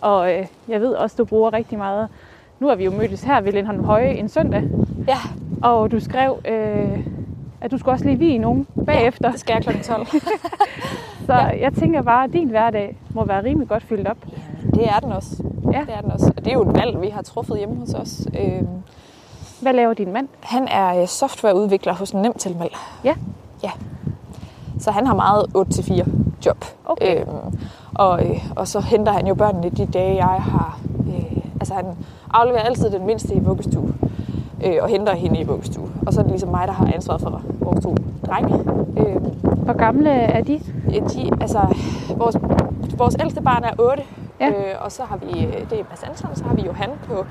[0.00, 2.08] Og øh, jeg ved også, du bruger rigtig meget.
[2.60, 4.62] Nu har vi jo mødtes her ved Lindholm Høje en søndag.
[5.08, 5.16] Ja,
[5.62, 6.98] Og du skrev, øh,
[7.60, 9.30] at du skulle også lige vige nogen bagefter.
[9.30, 9.82] det skal jeg kl.
[9.82, 10.06] 12.
[11.26, 14.16] Så jeg tænker bare, at din hverdag må være rimelig godt fyldt op.
[14.74, 15.42] det er den også.
[15.72, 15.80] Ja.
[15.80, 16.32] Det er den også.
[16.36, 18.26] Og det er jo et valg, vi har truffet hjemme hos os.
[18.40, 18.66] Øhm,
[19.62, 20.28] Hvad laver din mand?
[20.40, 22.70] han er øh, softwareudvikler hos en nem tilmeld.
[23.04, 23.14] Ja.
[23.62, 23.70] Ja.
[24.78, 26.08] Så han har meget 8-4
[26.46, 26.64] job.
[26.84, 27.20] Okay.
[27.20, 27.58] Øhm,
[27.94, 30.78] og, øh, og så henter han jo børnene de dage, jeg har...
[31.06, 31.84] Øh, altså han
[32.30, 33.94] afleverer altid den mindste i vuggestue.
[34.64, 35.88] Øh, og henter hende i vuggestue.
[36.06, 37.94] Og så er det ligesom mig, der har ansvaret for vores to
[38.26, 38.54] drenge.
[38.98, 40.60] Øh, Hvor gamle er de?
[40.90, 41.60] de, altså,
[42.16, 42.36] vores,
[42.98, 44.02] vores ældste barn er 8.
[44.40, 44.48] Ja.
[44.48, 47.24] Øh, og så har vi, øh, det er Mads Anton, så har vi Johan på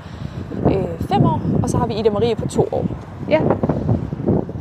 [1.00, 2.84] 5 år, og så har vi Ida Marie på 2 år.
[3.28, 3.40] Ja.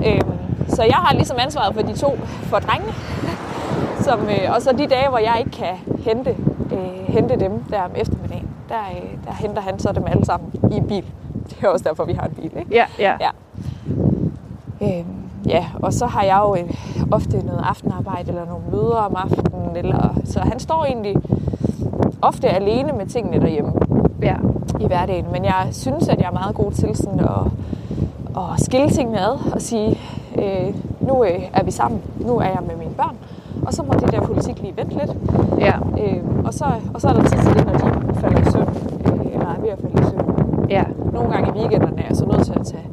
[0.06, 2.94] Øhm, så jeg har ligesom ansvaret for de to, for drengene.
[4.06, 6.36] Som, øh, og så de dage, hvor jeg ikke kan hente,
[6.72, 10.52] øh, hente dem der om eftermiddagen, der, øh, der henter han så dem alle sammen
[10.72, 11.06] i bil.
[11.50, 12.66] Det er også derfor, vi har en bil, ikke?
[12.72, 13.14] Ja, ja.
[13.22, 13.30] Ja.
[14.82, 15.06] Øhm,
[15.46, 16.74] ja, og så har jeg jo øh,
[17.12, 19.76] ofte noget aftenarbejde eller nogle møder om aftenen.
[19.76, 21.16] Eller, så han står egentlig
[22.22, 23.72] ofte alene med tingene derhjemme
[24.22, 24.36] ja.
[24.80, 25.26] i hverdagen.
[25.32, 27.52] Men jeg synes, at jeg er meget god til sådan at,
[28.38, 30.00] at skille tingene ad og sige,
[30.44, 30.76] øh,
[31.08, 33.16] nu øh, er vi sammen, nu er jeg med mine børn,
[33.66, 35.16] og så må det der politik lige vente lidt.
[35.60, 35.74] Ja,
[36.04, 38.78] Øh, og, så, og så er der tid til det, når de falder i søvn,
[39.06, 40.66] øh, eller er ved at falde i søvn.
[40.70, 42.88] ja, Nogle gange i weekenderne er jeg så nødt til at tage,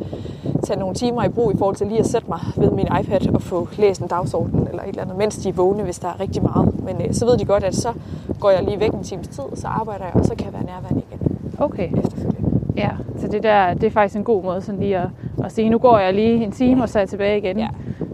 [0.62, 3.34] tage nogle timer i brug i forhold til lige at sætte mig ved min iPad
[3.34, 6.08] og få læst en dagsorden eller et eller andet, mens de er vågne, hvis der
[6.08, 6.84] er rigtig meget.
[6.84, 7.88] Men øh, så ved de godt, at så
[8.40, 10.64] går jeg lige væk en times tid, så arbejder jeg, og så kan jeg være
[10.64, 11.88] nærværende igen okay.
[11.98, 12.60] efterfølgende.
[12.76, 15.08] Ja, så det der, det er faktisk en god måde sådan lige at,
[15.44, 17.58] at sige, nu går jeg lige en time, og så er jeg tilbage igen.
[17.58, 17.68] Ja.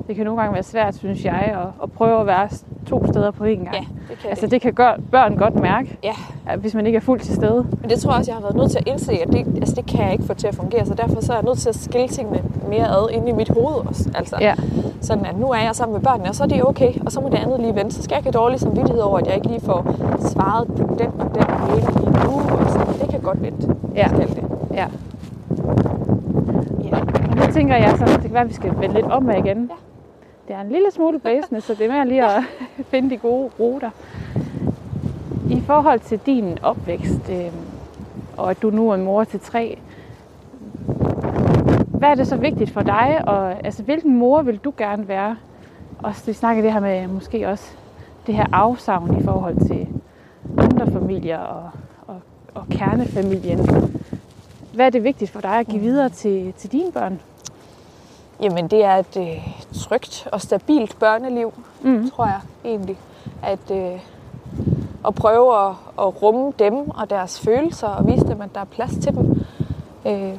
[0.07, 2.49] Det kan nogle gange være svært, synes jeg, at, at prøve at være
[2.87, 3.75] to steder på én gang.
[3.75, 4.53] Ja, det kan Altså det.
[4.53, 6.13] det kan gøre, børn godt mærke, Ja,
[6.49, 7.67] at hvis man ikke er fuldt til stede.
[7.81, 9.75] men det tror jeg også, jeg har været nødt til at indse, at det, altså
[9.75, 11.69] det kan jeg ikke få til at fungere, så derfor så er jeg nødt til
[11.69, 14.11] at skille tingene mere ad inde i mit hoved også.
[14.15, 14.55] Altså, Ja,
[15.01, 17.21] Sådan at nu er jeg sammen med børnene, og så er det okay, og så
[17.21, 17.95] må det andet lige vente.
[17.95, 20.97] Så skal jeg ikke have dårlig samvittighed over, at jeg ikke lige får svaret på
[20.99, 22.33] den og den mail lige nu.
[22.59, 22.95] Og sådan.
[23.01, 23.75] Det kan godt vente.
[23.95, 24.09] Ja.
[24.17, 24.45] Det.
[24.75, 24.87] ja.
[27.53, 29.71] Tænker jeg så, det kan være, at vi skal vende lidt om igen.
[29.71, 29.75] Ja.
[30.49, 32.43] Det er en lille smule blæsende, så det er med lige at
[32.91, 33.91] finde de gode ruter.
[35.51, 37.53] I forhold til din opvækst, øh,
[38.37, 39.79] og at du nu er mor til tre,
[41.87, 45.37] hvad er det så vigtigt for dig, og altså, hvilken mor vil du gerne være?
[45.99, 47.71] Og vi snakker det her med måske også
[48.27, 49.89] det her afsavn i forhold til
[50.59, 51.71] andre familier og,
[52.07, 52.21] og,
[52.55, 53.69] og kernefamilien.
[54.75, 57.21] Hvad er det vigtigt for dig at give videre til, til dine børn?
[58.43, 62.11] Jamen, det er et øh, trygt og stabilt børneliv, Mm.
[62.11, 62.97] tror jeg egentlig.
[63.43, 64.01] At, øh,
[65.07, 68.65] at prøve at, at rumme dem og deres følelser og vise dem, at der er
[68.65, 69.45] plads til dem.
[70.07, 70.33] Øh,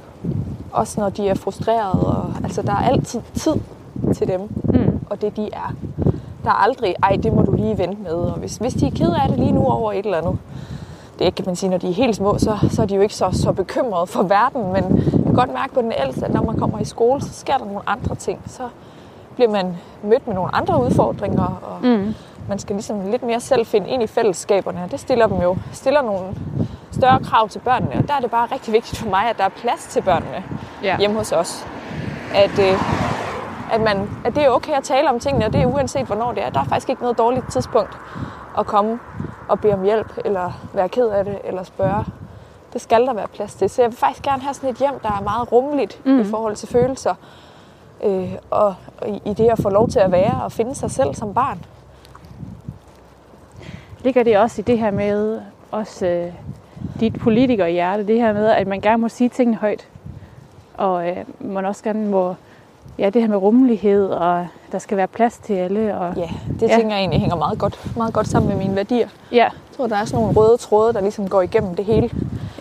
[0.72, 2.08] også når de er frustrerede.
[2.18, 3.54] Og, altså, der er altid tid
[4.16, 4.42] til dem.
[4.64, 5.00] Mm.
[5.10, 5.74] og det de er.
[6.44, 8.14] Der er aldrig, ej, det må du lige vente med.
[8.14, 10.38] Og hvis, hvis de er ked af det lige nu over et eller andet,
[11.26, 13.16] det kan man sige, når de er helt små, så, så er de jo ikke
[13.16, 16.44] så, så bekymrede for verden, men jeg kan godt mærke på den ældste, at når
[16.44, 18.42] man kommer i skole, så sker der nogle andre ting.
[18.48, 18.64] Så
[19.36, 22.14] bliver man mødt med nogle andre udfordringer, og Mm.
[22.50, 25.58] man skal ligesom lidt mere selv finde ind i fællesskaberne, og det stiller dem jo
[25.72, 26.36] stiller nogle
[26.92, 29.44] større krav til børnene, og der er det bare rigtig vigtigt for mig, at der
[29.44, 30.44] er plads til børnene
[30.84, 30.98] Ja.
[30.98, 31.66] hjemme hos os.
[32.36, 32.78] At, øh,
[33.72, 36.32] at, man, at det er okay at tale om tingene, og det er uanset hvornår
[36.32, 36.50] det er.
[36.50, 37.98] Der er faktisk ikke noget dårligt tidspunkt
[38.58, 39.00] at komme
[39.50, 42.06] og bede om hjælp, eller være ked af det, eller spørge.
[42.74, 43.70] Det skal der være plads til.
[43.70, 46.20] Så jeg vil faktisk gerne have sådan et hjem, der er meget rummeligt mm.
[46.20, 47.16] i forhold til følelser.
[48.04, 51.16] Øh, og og i, det at få lov til at være og finde sig selv
[51.16, 51.66] som barn.
[54.00, 56.34] Ligger det også i det her med også øh,
[57.00, 59.88] dit politikerhjerte, det her med, at man gerne må sige tingene højt,
[60.74, 62.36] og øh, man også gerne må,
[63.00, 66.70] ja, det her med rummelighed, og der skal være plads til alle, og Ja, det
[66.70, 66.76] Ja.
[66.76, 69.08] tænker jeg egentlig hænger meget godt, meget godt sammen med mine værdier.
[69.32, 72.10] ja, Jeg tror, der er sådan nogle røde tråde, der ligesom går igennem det hele.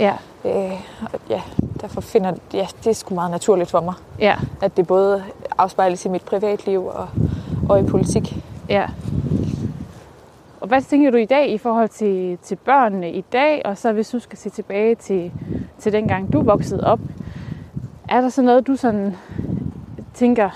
[0.00, 0.12] ja,
[0.44, 0.72] Øh,
[1.12, 1.40] og ja,
[1.80, 5.22] derfor finder ja, det er sgu meget naturligt for mig, ja, at det både
[5.58, 7.08] afspejles i mit privatliv og,
[7.68, 8.36] og i politik.
[8.68, 8.86] ja.
[10.60, 13.92] Og hvad tænker du i dag i forhold til, til børnene i dag, og så
[13.92, 15.32] hvis du skal se tilbage til,
[15.78, 17.00] til dengang du voksede op,
[18.08, 19.16] er der så noget, du sådan
[20.20, 20.50] tænker,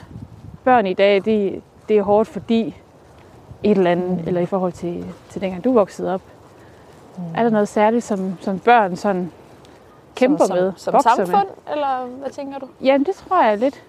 [0.64, 2.76] børn i dag, det, det er hårdt fordi
[3.62, 6.20] et eller andet, eller i forhold til, til dengang du voksede op?
[7.16, 7.22] Mm.
[7.34, 9.32] Er der noget særligt, som, som børn sådan
[10.14, 11.74] kæmper som, med, Som, som samfund, med?
[11.74, 12.66] eller hvad tænker du?
[12.82, 13.82] Jamen, det tror jeg lidt.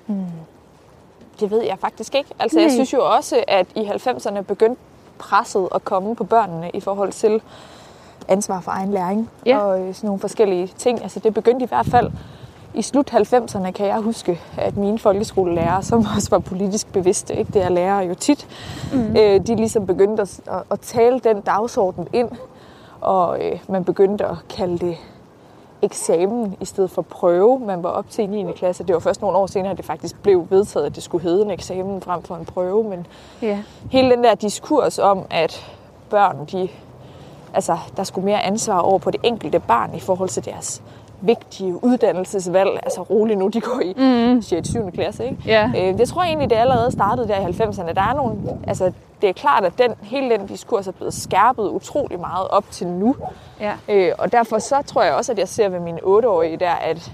[1.40, 2.30] Det ved jeg faktisk ikke.
[2.40, 2.76] Altså, jeg Nej.
[2.76, 4.82] synes jo også, at i 90'erne begyndte
[5.18, 7.42] presset at komme på børnene i forhold til
[8.28, 9.58] ansvar for egen læring Ja.
[9.58, 11.02] og øh, sådan nogle forskellige ting.
[11.04, 12.12] Altså, det begyndte i hvert fald
[12.76, 17.52] i slut 90'erne, kan jeg huske, at mine folkeskolelærere, som også var politisk bevidste, ikke?
[17.54, 18.48] det er lærere jo tit,
[18.94, 19.16] mm.
[19.16, 20.40] øh, de ligesom begyndte at,
[20.72, 22.30] at, tale den dagsorden ind,
[23.02, 24.98] og øh, man begyndte at kalde det
[25.82, 27.60] eksamen i stedet for prøve.
[27.60, 28.52] Man var op til i 9.
[28.52, 28.84] klasse.
[28.84, 31.46] Det var først nogle år senere, at det faktisk blev vedtaget, at det skulle hedde
[31.46, 32.84] en eksamen frem for en prøve.
[32.84, 33.08] Men
[33.42, 33.64] Ja.
[33.92, 35.72] hele den der diskurs om, at
[36.10, 36.70] børn, de,
[37.54, 40.84] altså, der skulle mere ansvar over på det enkelte barn i forhold til deres
[41.22, 42.80] vigtige uddannelsesvalg.
[42.84, 43.94] Altså roligt nu, de går i
[44.34, 44.42] mm.
[44.42, 44.68] 6.
[44.70, 44.92] 7.
[44.92, 45.26] klasse.
[45.26, 45.38] Ikke?
[45.46, 45.72] Ja.
[45.78, 47.94] Øh, det tror jeg egentlig, det allerede startede der i 90'erne.
[47.94, 48.36] Der er nogle,
[48.68, 52.64] altså, det er klart, at den, hele den diskurs er blevet skærpet utrolig meget op
[52.72, 53.16] til nu.
[53.62, 53.72] Ja.
[53.90, 57.12] Øh, og derfor så tror jeg også, at jeg ser ved mine 8-årige der, at,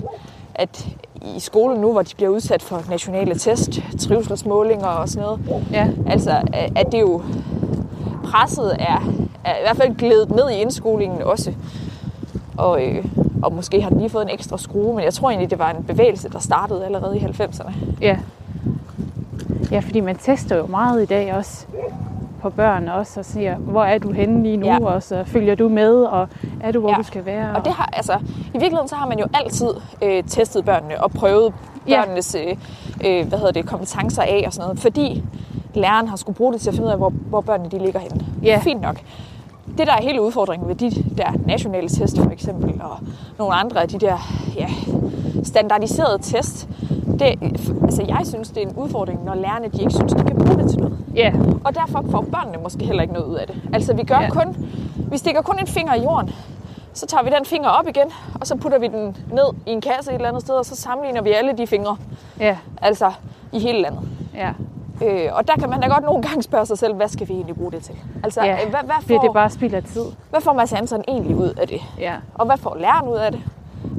[0.56, 0.88] at
[1.36, 5.88] i skolen nu, hvor de bliver udsat for nationale test, trivselsmålinger og sådan noget, Ja.
[6.08, 7.22] altså at at det jo
[8.26, 9.04] presset er,
[9.46, 11.54] er i hvert fald glædet ned i indskolingen også.
[12.58, 13.06] Og, øh,
[13.44, 15.70] og måske har den lige fået en ekstra skrue, men jeg tror egentlig, det var
[15.72, 17.72] en bevægelse, der startede allerede i 90'erne.
[18.02, 18.18] Ja.
[19.72, 21.66] Ja, fordi man tester jo meget i dag også
[22.42, 24.74] på børn også, og siger, hvor er du henne lige nu, ja.
[24.82, 24.86] Ja.
[24.86, 26.28] og så følger du med, og
[26.62, 26.94] er du, hvor ja.
[26.96, 26.98] Ja.
[26.98, 27.56] du skal være?
[27.56, 28.14] Og det har, altså,
[28.48, 29.70] i virkeligheden så har man jo altid
[30.02, 31.54] øh, testet børnene og prøvet
[31.88, 32.02] Ja.
[32.06, 32.56] børnenes øh,
[33.06, 35.24] øh, hvad hedder det, kompetencer af og sådan noget, fordi
[35.74, 38.00] læreren har skulle bruge det til at finde ud af, hvor, hvor børnene de ligger
[38.00, 38.26] henne.
[38.44, 38.60] Ja.
[38.64, 38.96] Fint nok.
[39.82, 42.98] Det, der er hele udfordringen ved de der nationale test for eksempel, og
[43.38, 44.18] nogle andre af de der
[44.56, 44.70] ja,
[45.44, 46.68] standardiserede test,
[47.20, 50.36] det, altså jeg synes, det er en udfordring, når lærerne de ikke synes, de kan
[50.36, 50.98] bruge det til noget.
[51.16, 53.56] Ja, Og derfor får børnene måske heller ikke noget ud af det.
[53.74, 54.30] Altså vi gør ja.
[54.30, 54.70] kun,
[55.12, 56.30] vi stikker kun en finger i jorden,
[56.94, 59.82] så tager vi den finger op igen, og så putter vi den ned i en
[59.82, 61.98] kasse et eller andet sted, og så sammenligner vi alle de fingre,
[62.40, 63.12] ja, altså
[63.52, 64.02] i hele landet.
[64.36, 64.52] ja.
[65.02, 67.34] Øh, og der kan man da godt nogle gange spørge sig selv, hvad skal vi
[67.34, 67.96] egentlig bruge det til?
[68.24, 68.54] Altså, ja.
[68.54, 70.06] øh, hvad, hvad, får, det er bare spild af tid.
[70.30, 71.82] hvad får Mads Hansen egentlig ud af det?
[72.00, 73.42] Ja, Og hvad får læreren ud af det?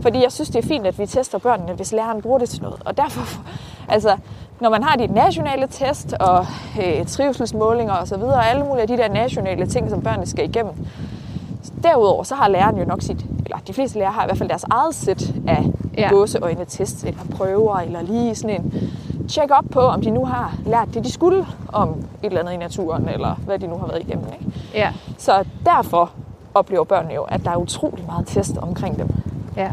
[0.02, 2.62] Fordi jeg synes, det er fint, at vi tester børnene, hvis læreren bruger det til
[2.62, 2.82] noget.
[2.84, 3.42] Og derfor,
[3.94, 4.16] altså,
[4.60, 6.46] når man har de nationale test og
[6.84, 10.26] øh, trivselsmålinger og så videre, og alle mulige af de der nationale ting, som børnene
[10.26, 10.74] skal igennem,
[11.82, 14.48] derudover så har læreren jo nok sit, eller de fleste lærere har i hvert fald
[14.48, 15.64] deres eget sæt af
[15.98, 16.08] ja.
[16.08, 18.72] gåseøjne test, eller prøver, eller lige sådan en
[19.32, 22.52] check op på, om de nu har lært det, de skulle om et eller andet
[22.52, 24.24] i naturen, eller hvad de nu har været igennem.
[24.40, 24.52] Ikke?
[24.74, 26.10] ja, Så derfor
[26.54, 29.08] oplever børnene jo, at der er utrolig meget test omkring dem.
[29.56, 29.70] ja.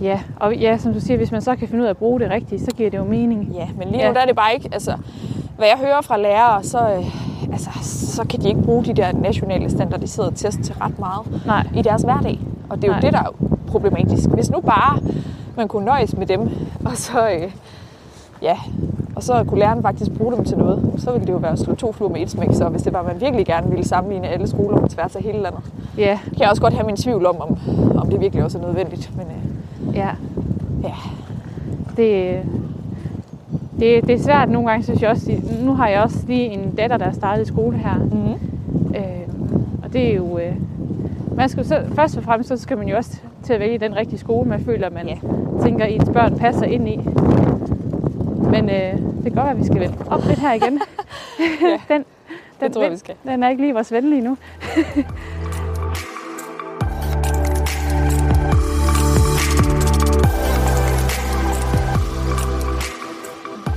[0.00, 2.20] Ja, og ja, som du siger, hvis man så kan finde ud af at bruge
[2.20, 3.44] det rigtigt, så giver det jo mening.
[3.54, 4.08] Ja, men lige Ja.
[4.08, 4.96] nu der er det bare ikke, altså,
[5.56, 7.70] hvad jeg hører fra lærere, så, øh, altså,
[8.16, 11.66] så kan de ikke bruge de der nationale standardiserede test til ret meget Nej.
[11.74, 12.38] i deres hverdag.
[12.70, 13.00] Og det er jo Nej.
[13.00, 13.30] det, der er
[13.66, 14.28] problematisk.
[14.28, 14.98] Hvis nu bare
[15.56, 16.40] man kunne nøjes med dem,
[16.90, 17.52] og så, øh,
[18.42, 18.56] ja,
[19.16, 21.58] og så kunne læreren faktisk bruge dem til noget, så ville det jo være at
[21.58, 24.28] slå to fluer med et smæk, så hvis det var, man virkelig gerne ville sammenligne
[24.28, 25.60] alle skoler på tværs af hele landet.
[25.98, 27.58] Ja, Kan jeg også godt have min tvivl om, om,
[27.98, 29.10] om det virkelig også er nødvendigt.
[29.16, 30.10] Men øh, ja.
[30.82, 30.94] ja,
[31.96, 32.40] Det,
[33.80, 35.32] det, det er svært nogle gange, synes jeg også.
[35.62, 37.94] Nu har jeg også lige en datter, der er startet i skole her.
[37.94, 38.94] mm-hmm.
[38.96, 39.28] Øh,
[39.84, 40.38] og det er jo...
[40.38, 40.56] Øh,
[41.36, 43.96] man skal, så, først og fremmest så skal man jo også til at vælge den
[43.96, 45.16] rigtige skole, man føler, man Ja.
[45.62, 46.96] tænker, ens børn passer ind i.
[48.50, 50.80] Men øh, det kan godt være, at vi skal vende op lidt her igen.
[51.62, 52.04] Ja, den,
[52.60, 53.14] den, tror jeg, vi skal.
[53.24, 54.36] Den er ikke lige vores ven lige nu.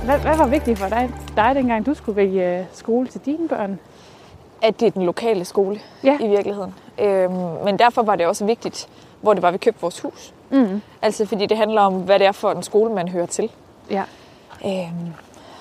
[0.04, 3.48] Hvad, hvad var vigtigt for dig, dig, dengang du skulle vælge øh, skole til dine
[3.48, 3.78] børn?
[4.62, 6.18] at det er den lokale skole Ja.
[6.20, 6.74] i virkeligheden.
[7.00, 7.32] Øhm,
[7.64, 8.88] men derfor var det også vigtigt,
[9.20, 10.32] hvor det var, vi købte vores hus.
[10.50, 10.82] Mm.
[11.02, 13.50] Altså fordi det handler om, hvad det er for en skole, man hører til.
[13.90, 14.02] Ja.
[14.64, 15.14] Øhm,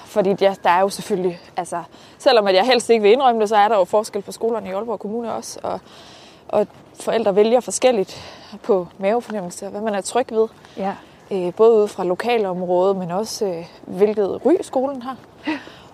[0.05, 1.83] fordi ja, der er jo selvfølgelig, altså
[2.17, 4.69] selvom at jeg helst ikke vil indrømme det, så er der jo forskel på skolerne
[4.69, 5.59] i Aalborg Kommune også.
[5.63, 5.79] Og,
[6.47, 6.67] og
[6.99, 8.21] forældre vælger forskelligt
[8.63, 10.47] på mavefornemmelse og hvad man er tryg ved.
[10.77, 10.93] Ja.
[11.31, 15.15] Øh, både ud fra lokalområdet, men også øh, hvilket ry skolen har.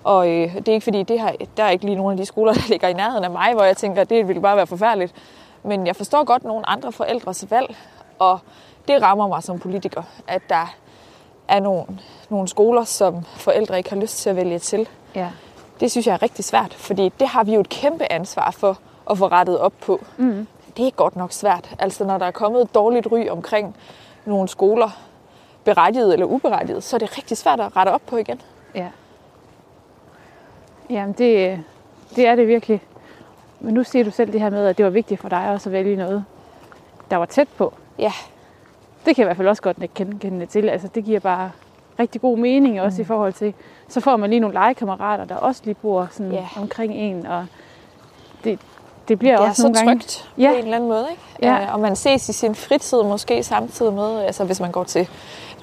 [0.03, 2.25] Og øh, det er ikke fordi, det har, der er ikke lige nogen af de
[2.25, 4.67] skoler, der ligger i nærheden af mig, hvor jeg tænker, at det ville bare være
[4.67, 5.13] forfærdeligt.
[5.63, 7.75] Men jeg forstår godt nogle andre forældres valg,
[8.19, 8.39] og
[8.87, 10.75] det rammer mig som politiker, at der
[11.47, 11.85] er nogle,
[12.29, 14.89] nogle skoler, som forældre ikke har lyst til at vælge til.
[15.15, 15.29] Ja.
[15.79, 18.79] Det synes jeg er rigtig svært, fordi det har vi jo et kæmpe ansvar for
[19.09, 20.05] at få rettet op på.
[20.17, 20.47] Mm.
[20.77, 21.75] Det er godt nok svært.
[21.79, 23.75] Altså når der er kommet et dårligt ry omkring
[24.25, 24.89] nogle skoler,
[25.63, 28.41] berettiget eller uberettiget, så er det rigtig svært at rette op på igen.
[28.75, 28.87] Ja.
[30.89, 31.63] Jamen, det,
[32.15, 32.81] det er det virkelig.
[33.65, 35.69] Men nu siger du selv det her med, at det var vigtigt for dig også
[35.69, 36.25] at vælge noget,
[37.11, 37.73] der var tæt på.
[37.99, 38.11] Ja,
[39.05, 40.69] Det kan jeg i hvert fald også godt kende, kende til.
[40.69, 41.51] Altså, det giver bare
[41.99, 43.01] rigtig god mening også mm.
[43.01, 43.53] i forhold til,
[43.87, 46.47] så får man lige nogle legekammerater, der også lige bor sådan Ja.
[46.57, 47.45] omkring en, og
[48.43, 48.59] det,
[49.07, 49.99] det bliver det er også så nogle gange...
[49.99, 50.47] trygt Ja.
[50.49, 51.07] på en eller anden måde.
[51.11, 51.21] Ikke?
[51.41, 51.61] Ja.
[51.63, 55.09] Øh, Og man ses i sin fritid måske samtidig med, altså hvis man går til,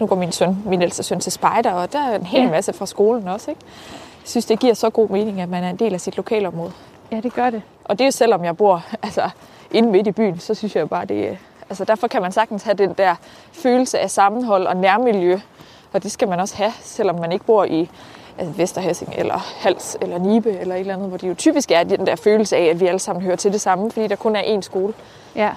[0.00, 2.50] nu går min søn, min ældste søn til spejder, og der er en hel Ja.
[2.50, 3.50] masse fra skolen også.
[3.50, 3.62] Ikke?
[4.22, 6.72] Jeg synes, det giver så god mening, at man er en del af sit lokalområde.
[7.12, 7.62] Ja, det gør det.
[7.85, 9.31] Og det er selvom jeg bor altså,
[9.70, 11.37] inde midt i byen, så synes jeg bare, det er-
[11.70, 13.14] altså derfor kan man sagtens have den der
[13.53, 15.38] følelse af sammenhold og nærmiljø.
[15.92, 17.90] Og det skal man også have, selvom man ikke bor i
[18.38, 21.83] altså Vesterhæsing eller Hals eller Nibe eller et eller andet, hvor det jo typisk er
[21.83, 24.37] den der følelse af, at vi alle sammen hører til det samme, fordi der kun
[24.37, 24.94] er én skole.
[25.37, 25.51] Ja.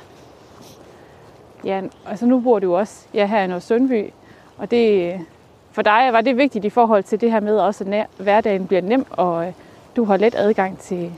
[1.63, 4.09] Ja, altså nu bor du jo også ja, her i Nord Sundby,
[4.57, 5.19] og det, øh,
[5.71, 8.81] for dig var det vigtigt i forhold til det her med også, at hverdagen bliver
[8.81, 9.53] nem, og øh,
[9.95, 11.13] du har let adgang til,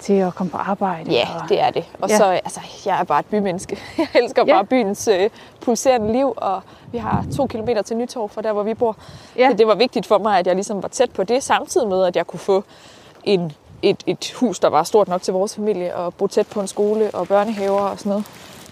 [0.00, 1.10] til at komme på arbejde.
[1.10, 1.84] Ja, og, det er det.
[2.00, 2.16] Og Ja.
[2.16, 3.78] så, altså, jeg er bare et bymenneske.
[3.98, 4.52] Jeg elsker Ja.
[4.54, 5.30] bare byens øh,
[5.60, 6.60] pulserende liv, og
[6.92, 8.96] vi har to kilometer til Nytorv fra der, hvor vi bor.
[9.36, 9.50] Ja.
[9.50, 12.04] Så det var vigtigt for mig, at jeg ligesom var tæt på det, samtidig med,
[12.04, 12.64] at jeg kunne få
[13.24, 16.60] en, et, et hus, der var stort nok til vores familie, og bo tæt på
[16.60, 18.24] en skole og børnehaver og sådan noget.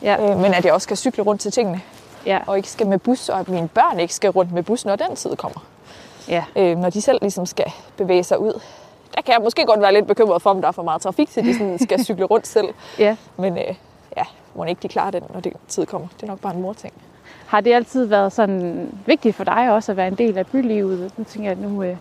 [0.02, 1.80] Ja, Øh, men at jeg også skal cykle rundt til tingene,
[2.26, 4.84] ja, og ikke skal med bus, og at mine børn ikke skal rundt med bus,
[4.84, 5.60] når den tid kommer.
[6.28, 8.60] ja, Øh, når de selv ligesom skal bevæge sig ud.
[9.14, 11.30] Der kan jeg måske godt være lidt bekymret for, om der er for meget trafik,
[11.30, 12.68] til de sådan skal cykle rundt selv.
[12.98, 13.74] ja, Men øh,
[14.16, 14.22] ja,
[14.54, 16.08] må ikke de klarer den, når det tid kommer.
[16.16, 16.92] Det er nok bare en mor-ting.
[17.46, 21.12] Har det altid været sådan vigtigt for dig også at være en del af bylivet?
[21.18, 21.96] Nu tænker jeg, at nu, øh,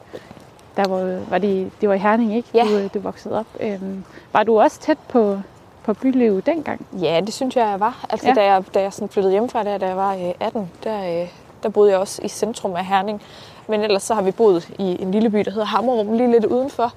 [0.77, 2.49] der var, var det, det var i Herning, ikke?
[2.53, 2.63] Ja.
[2.63, 3.45] Du, øh, du voksede op.
[3.59, 4.03] Øhm,
[4.33, 5.39] var du også tæt på,
[5.83, 6.85] på bylivet dengang?
[7.01, 8.05] Ja, det synes jeg, jeg var.
[8.09, 8.33] Altså, Ja.
[8.33, 8.41] ja.
[8.41, 11.27] da jeg, da jeg sådan flyttede hjemmefra, der, da jeg var øh, 18, der, øh,
[11.63, 13.21] der boede jeg også i centrum af Herning.
[13.67, 16.45] Men ellers så har vi boet i en lille by, der hedder Hammerum, lige lidt
[16.45, 16.93] udenfor,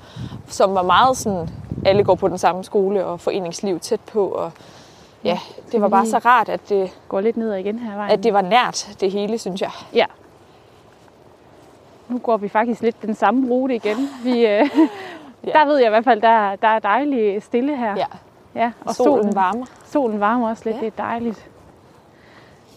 [0.46, 1.48] som var meget sådan,
[1.86, 4.28] alle går på den samme skole og foreningsliv tæt på.
[4.28, 4.52] Og
[5.24, 5.38] ja,
[5.72, 8.12] det var bare så rart, at det, Går lidt ned igen her vejen.
[8.12, 9.70] at det var nært, det hele, synes jeg.
[9.94, 10.04] Ja.
[12.08, 13.96] Nu går vi faktisk lidt den samme rute igen.
[14.24, 14.68] Vi, øh,
[15.46, 15.52] Ja.
[15.52, 17.96] Der ved jeg i hvert fald, der, der er dejligt stille her.
[17.96, 18.06] Ja,
[18.54, 19.66] ja og solen varmer.
[19.84, 20.76] Solen varmer også lidt.
[20.76, 20.80] Ja.
[20.80, 21.46] det er dejligt.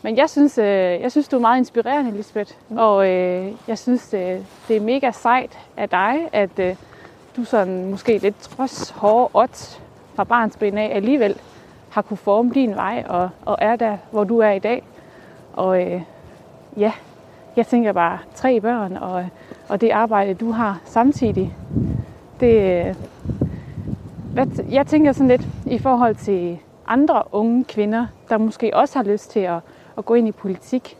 [0.04, 0.66] Men jeg synes, øh,
[1.02, 2.54] jeg synes, du er meget inspirerende, Lisbeth.
[2.70, 2.78] Mm.
[2.78, 6.76] Og øh, jeg synes, øh, det er mega sejt af dig, at øh,
[7.38, 9.82] du sådan måske lidt trods hårde odds
[10.16, 11.36] fra barnsben af alligevel
[11.90, 14.84] har kunne forme din vej og, og er der, hvor du er i dag.
[15.54, 16.02] Og øh,
[16.78, 16.92] ja,
[17.56, 19.26] jeg tænker bare tre børn og,
[19.70, 21.56] og det arbejde, du har samtidig.
[22.40, 22.96] Det, øh,
[24.34, 29.04] hvad, jeg tænker sådan lidt i forhold til andre unge kvinder, der måske også har
[29.04, 29.60] lyst til at,
[29.98, 30.98] at gå ind i politik.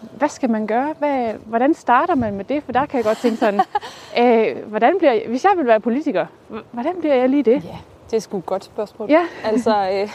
[0.00, 0.94] Hvad skal man gøre?
[0.98, 2.62] Hvad, hvordan starter man med det?
[2.62, 3.60] For der kan jeg godt tænke sådan,
[4.20, 6.26] øh, hvordan bliver jeg, hvis jeg vil være politiker,
[6.70, 7.64] hvordan bliver jeg lige det?
[7.64, 7.76] Ja,
[8.10, 9.10] det er sgu et godt spørgsmål.
[9.10, 9.22] Ja.
[9.44, 10.06] Altså,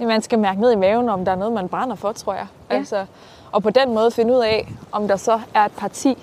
[0.00, 2.34] øh, man skal mærke ned i maven, om der er noget, man brænder for, tror
[2.34, 2.46] jeg.
[2.70, 2.76] Ja.
[2.76, 3.06] Altså,
[3.52, 6.18] og på den måde finde ud af, om der så er et parti,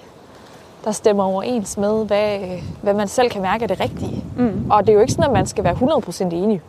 [0.84, 2.40] der stemmer overens med, hvad,
[2.82, 4.24] hvad man selv kan mærke er det rigtige.
[4.38, 4.72] Mm.
[4.72, 6.62] Og det er jo ikke sådan, at man skal være 100% enig.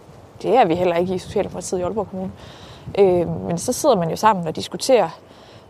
[0.42, 2.30] Det er vi heller ikke i Socialdemokratiet i Aalborg Kommune.
[2.98, 5.08] Øh, men så sidder man jo sammen og diskuterer,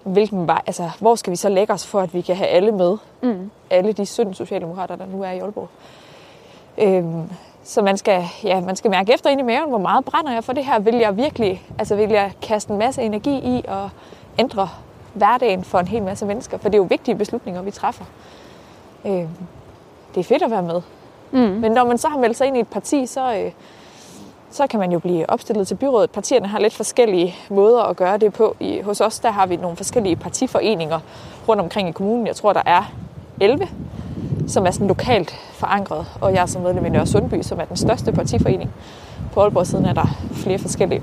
[0.05, 2.73] hvilken vej, altså, hvor skal vi så lægge os for, at vi kan have alle
[2.73, 2.97] med.
[3.23, 3.51] Mm.
[3.71, 5.69] Alle de 17 socialdemokrater, der nu er i Aalborg.
[6.79, 7.05] Øh,
[7.65, 10.45] så man skal, ja, man skal mærke efter ind i maven, hvor meget brænder jeg
[10.45, 10.79] for det her.
[10.79, 13.89] Vil jeg virkelig, altså vil jeg kaste en masse energi i at
[14.39, 14.69] ændre
[15.15, 16.59] hverdagen for en hel masse mennesker?
[16.59, 18.05] For det er jo vigtige beslutninger, vi træffer.
[19.05, 19.29] Øh,
[20.15, 20.81] det er fedt at være med.
[21.31, 21.39] Mm.
[21.39, 23.53] Men når man så har meldt sig ind i et parti, så, øh,
[24.55, 26.11] så kan man jo blive opstillet til byrådet.
[26.11, 28.57] Partierne har lidt forskellige måder at gøre det på.
[28.61, 31.01] I, hos os der har vi nogle forskellige partiforeninger
[31.49, 32.27] rundt omkring i kommunen.
[32.27, 32.93] Jeg tror, der er
[33.41, 33.69] 11,
[34.49, 36.07] som er sådan lokalt forankret.
[36.21, 38.71] Og jeg er som medlem i Nørre Sundby, som er den største partiforening.
[39.33, 41.03] På Aalborg siden er der flere forskellige.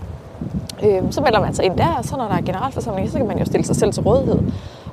[0.84, 3.28] Øh, så melder man sig ind der, og så når der er generalforsamling, så kan
[3.28, 4.40] man jo stille sig selv til rådighed.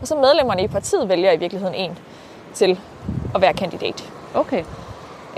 [0.00, 1.98] Og så medlemmerne i partiet vælger i virkeligheden en
[2.54, 2.78] til
[3.34, 4.12] at være kandidat.
[4.34, 4.64] Okay.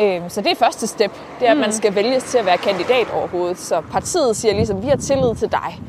[0.01, 2.57] Øhm, Så det er første step, det er, at man skal vælges til at være
[2.59, 3.59] kandidat overhovedet.
[3.59, 5.81] Så partiet siger ligesom, vi har tillid til dig.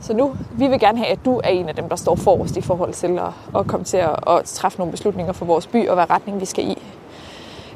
[0.00, 2.56] Så nu, vi vil gerne have, at du er en af dem, der står forrest
[2.56, 5.88] i forhold til at, at komme til at, at træffe nogle beslutninger for vores by
[5.88, 6.82] og hvad retning vi skal i.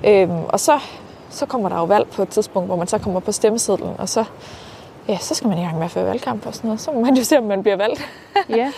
[0.05, 0.79] Øhm, og så,
[1.31, 4.09] så kommer der jo valg på et tidspunkt, hvor man så kommer på stemmesedlen, og
[4.09, 4.25] så,
[5.09, 6.81] ja, så skal man i gang med at føre valgkamp og sådan noget.
[6.81, 8.09] Så må man jo se, om man bliver valgt.
[8.49, 8.73] Ja.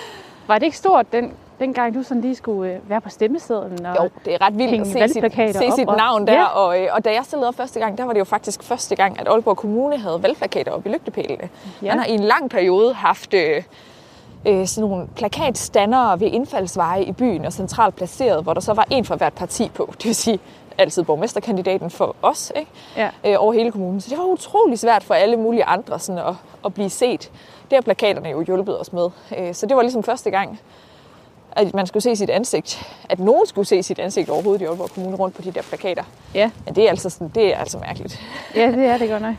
[0.47, 1.33] Var det ikke stort, den,
[1.63, 3.87] dengang du sådan lige skulle øh, være på stemmesedlen?
[3.87, 3.97] Og...
[4.05, 6.33] Jo, det er ret vildt at se sit, se op sit og- navn der.
[6.33, 6.45] Ja.
[6.45, 8.97] Og, øh, og da jeg stillede op første gang, der var det jo faktisk første
[8.97, 11.49] gang, at Aalborg Kommune havde valgplakater op i lygtepælene.
[11.83, 11.89] Ja.
[11.89, 13.63] Man har i en lang periode haft øh,
[14.47, 18.87] øh, sådan nogle plakatstandere ved indfaldsveje i byen og centralt placeret, hvor der så var
[18.91, 19.93] en fra hvert parti på.
[19.99, 20.39] Det vil sige
[20.79, 22.71] altid borgmesterkandidaten for os ikke?
[22.97, 23.09] Ja.
[23.27, 24.01] Øh, over hele kommunen.
[24.01, 26.35] Så det var utrolig svært for alle mulige andre sådan at,
[26.65, 27.31] at blive set.
[27.71, 29.09] Det har plakaterne jo hjulpet os med.
[29.39, 30.61] Øh, så det var ligesom første gang,
[31.57, 34.91] at man skulle se sit ansigt, at nogen skulle se sit ansigt overhovedet i Aalborg
[34.91, 36.03] Kommune rundt på de der plakater.
[36.35, 36.51] Ja.
[36.65, 38.21] Men det er altså, sådan, det er altså mærkeligt.
[38.57, 39.35] ja, det er det godt nok.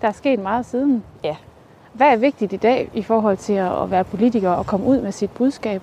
[0.00, 1.04] Der er sket meget siden.
[1.24, 1.36] Ja.
[1.92, 5.12] Hvad er vigtigt i dag i forhold til at være politiker og komme ud med
[5.12, 5.82] sit budskab?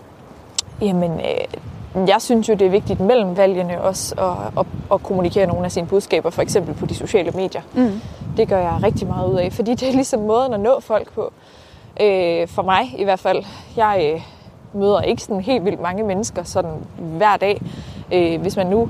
[0.82, 5.48] Jamen, øh, jeg synes jo, det er vigtigt mellem valgene også at, at, at kommunikere
[5.48, 7.62] nogle af sine budskaber, for eksempel på de sociale medier.
[7.74, 8.02] Mm.
[8.38, 11.14] Det gør jeg rigtig meget ud af, fordi det er ligesom måden at nå folk
[11.14, 11.34] på.
[12.02, 13.44] Øh, for mig i hvert fald.
[13.78, 14.22] Jeg øh,
[14.74, 17.62] møder ikke sådan helt vildt mange mennesker sådan hver dag.
[18.14, 18.90] Øh, hvis man nu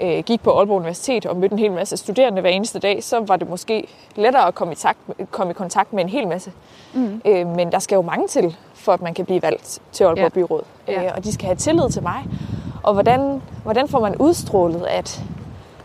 [0.00, 3.20] øh, gik på Aalborg Universitet og mødte en hel masse studerende hver eneste dag, så
[3.26, 4.98] var det måske lettere at komme i, takt,
[5.30, 6.52] komme i kontakt med en hel masse.
[6.94, 7.22] Mm.
[7.24, 10.22] Øh, men der skal jo mange til, for at man kan blive valgt til Aalborg
[10.22, 10.28] Ja.
[10.28, 10.62] Byråd.
[10.88, 11.04] Ja.
[11.04, 12.24] Øh, og de skal have tillid til mig.
[12.82, 15.22] Og hvordan, hvordan får man udstrålet, at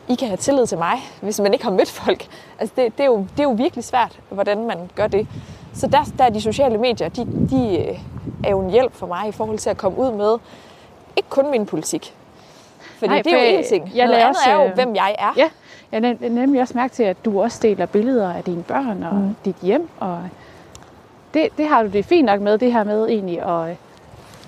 [0.08, 2.28] I kan have tillid til mig, hvis man ikke har mødt folk?
[2.60, 5.28] Altså det, det, er, jo, det er jo virkelig svært, hvordan man gør det.
[5.74, 8.00] Så der, der er de sociale medier, de, de øh,
[8.44, 10.38] er jo en hjælp for mig i forhold til at komme ud med,
[11.16, 12.14] ikke kun min politik.
[12.98, 13.92] Fordi Nej, det er jo én ting.
[13.96, 15.34] jeg Noget andet også, er jo, øh, hvem jeg er.
[15.38, 15.50] Ja,
[15.92, 19.16] jeg nemlig også mærke til, at du også deler billeder af dine børn og.
[19.16, 19.36] Mm.
[19.46, 19.90] dit hjem.
[20.00, 20.20] Og
[21.34, 23.76] det, det har du det fint nok med, det her med egentlig at,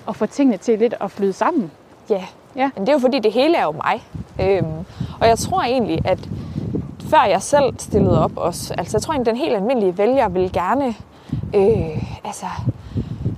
[0.08, 1.70] at få tingene til lidt at flyde sammen.
[2.10, 2.24] Ja.
[2.56, 2.70] Ja.
[2.74, 4.02] Men det er jo fordi, det hele er jo mig.
[4.40, 4.84] Øhm,
[5.20, 6.28] og jeg tror egentlig, at
[7.10, 10.52] før jeg selv stillede op også, altså jeg tror egentlig, den helt almindelige vælger vil
[10.52, 10.94] gerne
[11.54, 12.46] øh, altså,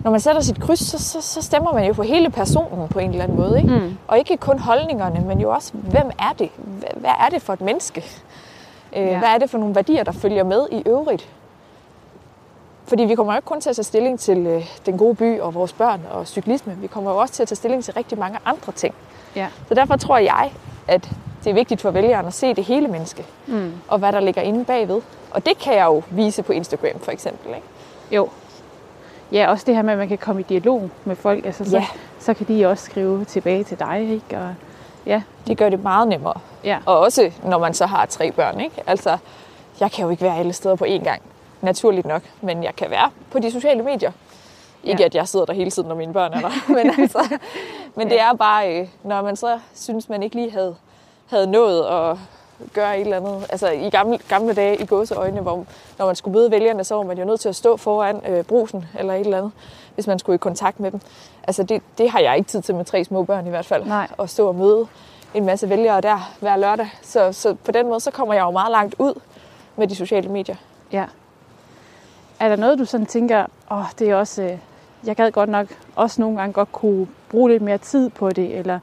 [0.05, 2.99] når man sætter sit kryds, så, så, så stemmer man jo på hele personen på
[2.99, 3.59] en eller anden måde.
[3.59, 3.71] Ikke?
[3.75, 3.99] Mm.
[4.09, 6.51] Og ikke kun holdningerne, men jo også, hvem er det?
[6.97, 8.01] Hvad, er det for et menneske?
[8.01, 9.19] Øh, Ja.
[9.19, 11.29] Hvad er det for nogle værdier, der følger med i øvrigt?
[12.87, 15.41] Fordi vi kommer jo ikke kun til at tage stilling til øh, den gode by
[15.41, 16.75] og vores børn og cyklisme.
[16.81, 18.95] Vi kommer jo også til at tage stilling til rigtig mange andre ting.
[19.37, 19.47] Ja.
[19.69, 20.53] Så derfor tror jeg,
[20.89, 21.11] at
[21.45, 23.73] det er vigtigt for vælgerne at se det hele menneske, Mm.
[23.89, 25.01] og hvad der ligger inde bagved.
[25.31, 27.49] Og det kan jeg jo vise på Instagram for eksempel.
[27.55, 27.67] Ikke?
[28.11, 28.29] Jo.
[29.33, 31.47] Ja, også det her med, at man kan komme i dialog med folk.
[31.47, 31.87] Altså, så, Ja.
[32.19, 34.39] så kan de også skrive tilbage til dig, ikke?
[34.39, 34.55] Og,
[35.07, 36.35] ja, Det gør det meget nemmere.
[36.65, 38.61] ja, Og også når man så har tre børn.
[38.61, 38.83] Ikke?
[38.87, 39.17] Altså,
[39.81, 41.23] jeg kan jo ikke være alle steder på én gang,
[41.61, 44.13] naturligt nok, men jeg kan være på de sociale medier.
[44.85, 45.07] Ikke Ja.
[45.07, 47.37] at jeg sidder der hele tiden, når mine børn er der, men, altså,
[47.95, 50.77] men det er bare, øh, når man så synes, man ikke lige havde,
[51.27, 52.17] havde nået at
[52.75, 53.47] gøre et eller andet.
[53.51, 55.67] Altså i gamle, gamle dage i gåseøjne, hvor
[55.99, 58.45] når man skulle møde vælgerne, så var man jo nødt til at stå foran øh,
[58.45, 59.53] brusen eller et eller andet,
[59.95, 61.01] hvis man skulle i kontakt med dem.
[61.47, 63.85] Altså det, det har jeg ikke tid til med tre små børn i hvert fald.
[63.85, 64.09] Nej.
[64.19, 64.87] At stå og møde
[65.35, 66.89] en masse vælgere der hver lørdag.
[67.03, 69.21] Så, så på den måde, så kommer jeg jo meget langt ud
[69.77, 70.57] med de sociale medier.
[70.93, 71.05] ja.
[72.41, 74.59] Er der noget, du sådan tænker, åh, det er også, øh,
[75.05, 78.57] jeg gad godt nok også nogle gange godt kunne bruge lidt mere tid på det,
[78.57, 78.79] eller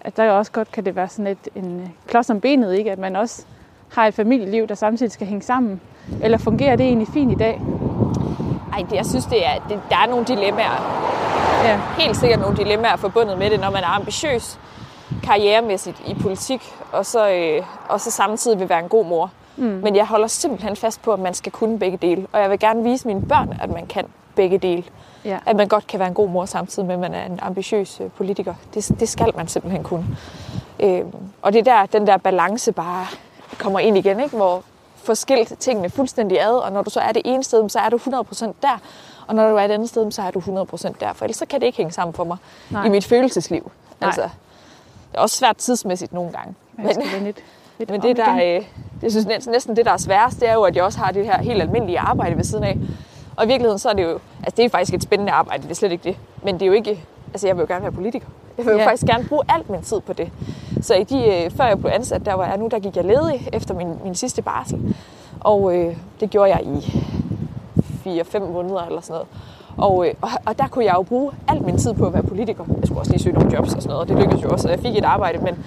[0.00, 2.92] at der også godt kan det være sådan et, en klods om benet, ikke?
[2.92, 3.44] At man også
[3.92, 5.80] har et familieliv, der samtidig skal hænge sammen.
[6.22, 7.60] Eller fungerer det egentlig fint i dag?
[8.72, 11.00] Ej, det, jeg synes, det er, det, der er nogle dilemmaer.
[11.64, 14.58] Ja, Helt sikkert nogle dilemmaer forbundet med det, når man er ambitiøs
[15.22, 19.30] karrieremæssigt i politik, og så, øh, og så samtidig vil være en god mor.
[19.56, 19.64] Mm.
[19.64, 22.26] Men jeg holder simpelthen fast på, at man skal kunne begge dele.
[22.32, 24.04] Og jeg vil gerne vise mine børn, at man kan
[24.36, 24.84] begge dele.
[25.24, 27.38] ja, At man godt kan være en god mor samtidig med, at man er en
[27.42, 28.54] ambitiøs øh, politiker.
[28.74, 30.06] Det, det skal man simpelthen kunne.
[30.80, 31.02] Øh,
[31.42, 33.06] og det er der, den der balance bare
[33.58, 34.36] kommer ind igen, ikke?
[34.36, 34.62] hvor
[34.96, 37.88] får skilt tingene fuldstændig ad, og når du så er det ene sted, så er
[37.88, 38.80] du 100% der,
[39.26, 41.46] og når du er et andet sted, så er du 100% der, for ellers så
[41.46, 42.36] kan det ikke hænge sammen for mig
[42.70, 42.84] Nej.
[42.84, 43.70] i mit følelsesliv.
[44.00, 44.06] Nej.
[44.08, 46.54] Altså, det er også svært tidsmæssigt nogle gange.
[46.72, 46.86] Men,
[47.24, 47.42] lidt,
[47.78, 48.64] lidt men det, der, øh,
[49.00, 51.24] det synes næsten det, der er sværest, det er jo, at jeg også har det
[51.24, 52.78] her helt almindelige arbejde ved siden af.
[53.40, 55.70] Og i virkeligheden, så er det jo, altså det er faktisk et spændende arbejde, det
[55.70, 56.16] er slet ikke det.
[56.44, 58.26] Men det er jo ikke, altså jeg vil jo gerne være politiker.
[58.58, 58.86] Jeg vil jo Ja.
[58.86, 60.30] faktisk gerne bruge alt min tid på det.
[60.82, 63.04] Så i de, øh, før jeg blev ansat, der var jeg nu, der gik jeg
[63.04, 64.94] ledig efter min, min sidste barsel.
[65.40, 67.02] Og øh, det gjorde jeg i
[68.06, 69.28] 4-5 måneder eller sådan noget.
[69.76, 72.22] Og, øh, og, og der kunne jeg jo bruge al min tid på at være
[72.22, 72.64] politiker.
[72.68, 74.68] Jeg skulle også lige søge nogle jobs og sådan noget, og det lykkedes jo også,
[74.68, 75.64] og jeg fik et arbejde, men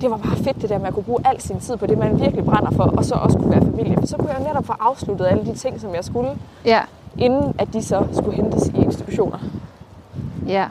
[0.00, 1.98] det var bare fedt det der med at kunne bruge al sin tid på det,
[1.98, 3.96] man virkelig brænder for, og så også kunne være familie.
[4.00, 6.30] For så kunne jeg netop få afsluttet alle de ting, som jeg skulle,
[6.64, 6.80] Ja,
[7.20, 9.38] inden at de så skulle hentes i institutioner.
[10.46, 10.66] ja.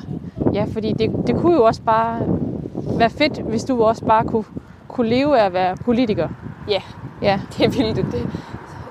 [0.54, 2.20] Ja, fordi det, det kunne jo også bare
[2.76, 4.43] være fedt, hvis du også bare kunne,
[4.88, 6.28] kunne leve af at være politiker.
[6.70, 6.82] Ja,
[7.22, 8.06] Ja, det ville det.
[8.12, 8.28] det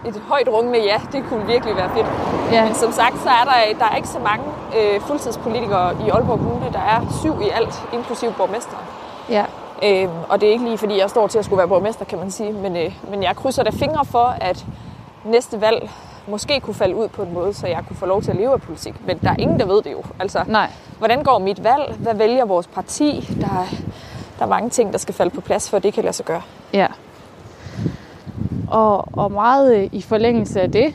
[0.07, 2.07] et højt rungende ja, det kunne virkelig være fedt.
[2.53, 4.45] ja, Men som sagt, så er der, der er ikke så mange
[4.79, 6.67] øh, fuldtidspolitikere i Aalborg Kommune.
[6.73, 8.85] Der er syv i alt, inklusive borgmesteren.
[9.31, 9.45] ja,
[9.85, 12.19] Øhm, og det er ikke lige, fordi jeg står til at skulle være borgmester, kan
[12.19, 12.53] man sige.
[12.53, 14.67] Men, øh, men jeg krydser da fingre for, at
[15.25, 15.91] næste valg
[16.29, 18.53] måske kunne falde ud på en måde, så jeg kunne få lov til at leve
[18.53, 19.07] af politik.
[19.07, 20.03] Men der er ingen, der ved det jo.
[20.21, 21.95] Altså, nej, hvordan går mit valg?
[21.99, 23.37] Hvad vælger vores parti?
[23.41, 23.67] Der er,
[24.39, 26.43] der er mange ting, der skal falde på plads, for det kan lade sig gøre.
[26.73, 26.87] ja.
[28.71, 30.95] Og, og meget øh, i forlængelse af det,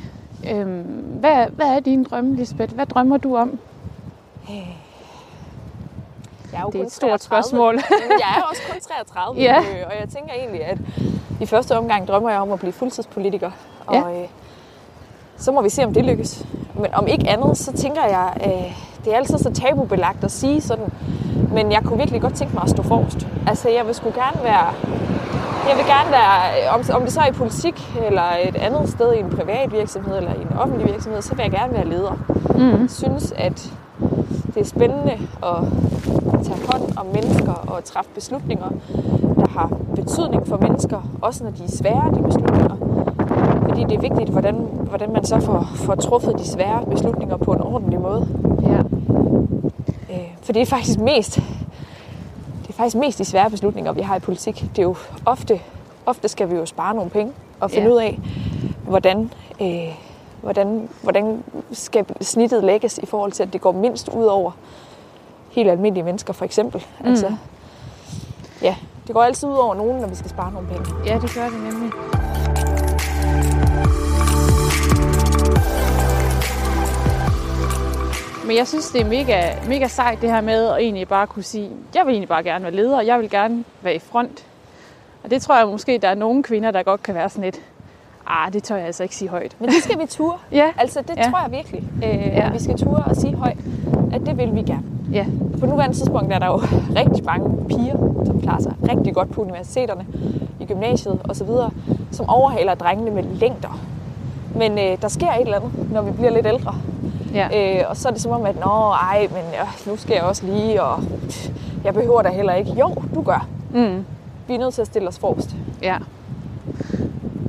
[0.51, 0.81] øhm,
[1.19, 2.75] hvad, hvad er din drømme, Lisbeth?
[2.75, 3.59] Hvad drømmer du om?
[4.49, 4.65] Jeg
[6.53, 7.19] er jo Det er et stort 33.
[7.19, 7.73] spørgsmål.
[7.73, 9.59] Jamen, jeg er også kun 33, Ja.
[9.59, 10.77] øh, og jeg tænker egentlig, at
[11.41, 13.51] i første omgang drømmer jeg om at blive fuldtidspolitiker.
[13.87, 14.21] Og Ja.
[14.21, 14.27] øh,
[15.43, 16.45] så må vi se, om det lykkes.
[16.75, 20.61] Men om ikke andet, så tænker jeg, øh, det er altid så tabubelagt at sige
[20.61, 20.85] sådan,
[21.53, 23.27] men jeg kunne virkelig godt tænke mig at stå forrest.
[23.47, 24.67] Altså, jeg vil sgu gerne være...
[25.69, 29.13] Jeg vil gerne være, om, om det så er i politik, eller et andet sted
[29.13, 32.17] i en privat virksomhed, eller i en offentlig virksomhed, så vil jeg gerne være leder.
[32.55, 32.81] Mm.
[32.81, 33.71] Jeg synes, at
[34.53, 35.13] det er spændende
[35.43, 35.57] at
[36.43, 38.69] tage hånd om mennesker og træffe beslutninger,
[39.35, 42.92] der har betydning for mennesker, også når de er svære, de beslutninger.
[43.73, 44.55] Fordi det er vigtigt, hvordan,
[44.89, 48.27] hvordan man så får, får truffet de svære beslutninger på en ordentlig måde.
[48.63, 48.79] Ja,
[50.09, 51.35] Øh, For det er faktisk mest,
[52.61, 54.61] det er faktisk mest de svære beslutninger, vi har i politik.
[54.75, 54.95] Det er jo
[55.25, 55.59] ofte,
[56.05, 57.93] ofte skal vi jo spare nogle penge og finde Ja.
[57.93, 58.19] ud af,
[58.87, 59.95] hvordan, øh,
[60.41, 64.51] hvordan, hvordan skal snittet lægges i forhold til, at det går mindst ud over
[65.51, 66.85] helt almindelige mennesker, for eksempel.
[67.01, 67.07] Mm.
[67.09, 67.35] Altså,
[68.61, 68.75] ja,
[69.07, 70.85] det går altid ud over nogen, når vi skal spare nogle penge.
[71.05, 71.91] ja det gør det nemlig.
[78.47, 81.43] Men jeg synes, det er mega, mega sejt det her med at egentlig bare kunne
[81.43, 84.45] sige, jeg vil egentlig bare gerne være leder, og jeg vil gerne være i front.
[85.23, 87.59] Og det tror jeg måske, der er nogle kvinder, der godt kan være sådan lidt,
[88.27, 89.55] Ah, det tør jeg altså ikke sige højt.
[89.59, 90.37] Men det skal vi ture.
[90.51, 91.23] Ja, Altså, det Ja.
[91.29, 91.83] tror jeg virkelig.
[92.03, 92.51] Øh, Ja.
[92.51, 93.57] Vi skal ture og sige højt,
[94.13, 94.83] at det vil vi gerne.
[95.11, 95.25] ja,
[95.59, 96.55] På nuværende tidspunkt er der jo
[97.01, 100.05] rigtig mange piger, som klarer sig rigtig godt på universiteterne,
[100.59, 101.47] i gymnasiet osv.,
[102.13, 103.79] som overhaler drengene med længder.
[104.55, 106.75] Men øh, der sker et eller andet, når vi bliver lidt ældre.
[107.33, 107.77] ja.
[107.79, 110.23] Øh, og så er det som om, at Nå, ej, men øh, nu skal jeg
[110.23, 111.49] også lige, og pff,
[111.83, 112.71] jeg behøver da heller ikke.
[112.71, 113.47] Jo, du gør.
[113.73, 114.05] Mm.
[114.47, 115.55] Vi er nødt til at stille os forrest.
[115.81, 115.95] Ja.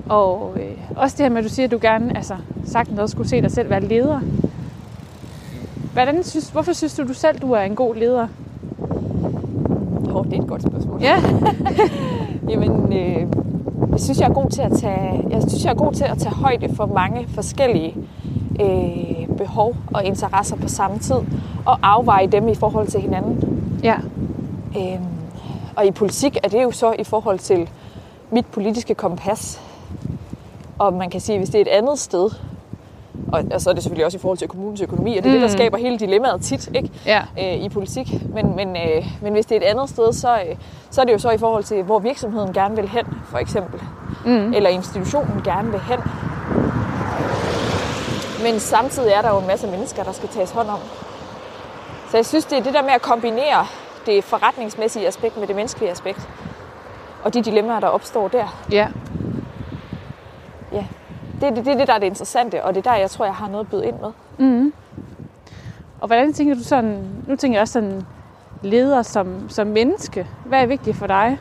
[0.09, 2.37] Og øh, også det her med, at du siger, at du gerne altså,
[2.67, 4.21] sagtens også skulle se dig selv være leder.
[5.93, 8.27] Hvordan synes, hvorfor synes du, du selv, du er en god leder?
[10.09, 11.03] Jo, det er et godt spørgsmål.
[11.03, 11.23] Ja.
[12.51, 13.27] Jamen, øh,
[13.95, 16.19] jeg synes, jeg er god til at tage, jeg synes, jeg er god til at
[16.19, 17.97] tage højde for mange forskellige
[18.61, 21.17] øh, behov og interesser på samme tid,
[21.67, 23.61] og afveje dem i forhold til hinanden.
[23.83, 23.97] Ja.
[24.77, 25.01] Øh,
[25.77, 27.71] og i politik er det jo så i forhold til
[28.31, 29.61] mit politiske kompas.
[30.79, 32.31] Og man kan sige, hvis det er et andet sted,
[33.35, 35.35] og, og så er det selvfølgelig også i forhold til kommunens økonomi, og det er
[35.35, 35.41] mm.
[35.41, 35.59] det, der Mm.
[35.59, 36.91] skaber hele dilemmaet tit, ikke?
[37.07, 37.23] Ja.
[37.41, 38.07] øh, i politik.
[38.35, 40.57] Men, men, øh, men hvis det er et andet sted, så, øh,
[40.91, 43.81] så er det jo så i forhold til, hvor virksomheden gerne vil hen, for eksempel.
[44.25, 44.53] Mm.
[44.53, 45.99] Eller institutionen gerne vil hen.
[48.43, 50.79] Men samtidig er der jo en masse mennesker, der skal tages hånd om.
[52.11, 53.67] Så jeg synes, det er det der med at kombinere
[54.07, 56.29] det forretningsmæssige aspekt med det menneskelige aspekt.
[57.25, 58.63] Og de dilemmaer, der opstår der.
[58.73, 58.89] Ja.
[60.73, 60.85] Ja.
[61.45, 63.11] Det er det, det, er det, der er det interessante, og det er der, jeg
[63.11, 64.11] tror, jeg har noget at byde ind med.
[64.39, 64.73] Mm.
[66.01, 68.03] Og hvordan tænker du sådan, nu tænker jeg også sådan,
[68.63, 70.27] leder som, som menneske.
[70.47, 71.39] Hvad er vigtigt for dig?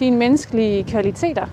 [0.00, 1.46] Dine menneskelige kvaliteter?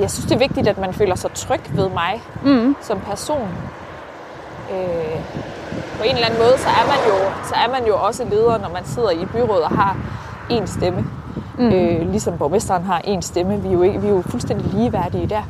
[0.00, 2.76] Jeg synes, det er vigtigt, at man føler sig tryg ved mig Mm.
[2.80, 3.48] som person.
[4.72, 5.20] Øh,
[5.98, 7.14] på en eller anden måde, så er, man jo,
[7.48, 9.96] så er man jo også leder, når man sidder i byrådet og har
[10.50, 11.04] én stemme.
[11.58, 11.64] Mm.
[11.64, 13.62] Øh, ligesom borgmesteren har én stemme.
[13.62, 15.42] Vi er, jo ikke, vi er jo fuldstændig ligeværdige der.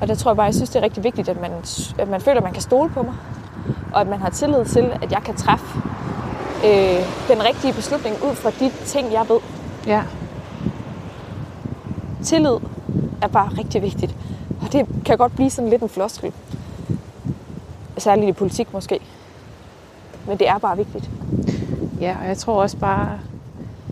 [0.00, 1.50] Og der tror jeg bare, jeg synes, det er rigtig vigtigt, at man,
[1.98, 3.14] at man føler, at man kan stole på mig.
[3.92, 5.78] Og at man har tillid til, at jeg kan træffe
[6.64, 9.38] øh, den rigtige beslutning ud fra de ting, jeg ved.
[9.86, 10.02] Ja.
[12.22, 12.56] Tillid
[13.22, 14.16] er bare rigtig vigtigt.
[14.62, 16.32] Og det kan godt blive sådan lidt en floskel.
[17.98, 19.00] Særligt i politik måske.
[20.26, 21.10] Men det er bare vigtigt.
[22.00, 23.18] Ja, og jeg tror også bare,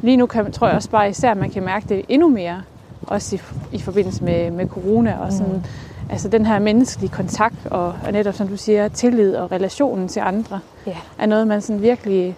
[0.02, 2.62] lige nu kan, tror jeg også bare især, at man kan mærke det endnu mere,
[3.02, 3.40] også i,
[3.72, 5.62] i forbindelse med, med corona, og sådan, mm.
[6.10, 10.20] altså den her menneskelige kontakt, og, og netop som du siger, tillid og relationen til
[10.20, 10.96] andre, Ja.
[11.18, 12.36] er noget, man sådan virkelig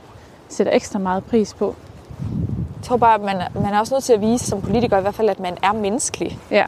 [0.49, 1.75] sætter ekstra meget pris på.
[2.77, 5.01] Jeg tror bare, at man, man er også nødt til at vise som politiker i
[5.01, 6.39] hvert fald, at man er menneskelig.
[6.51, 6.65] Ja,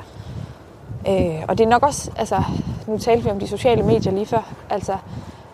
[1.08, 2.42] Øh, og det er nok også, altså,
[2.86, 4.96] nu talte vi om de sociale medier lige før, altså,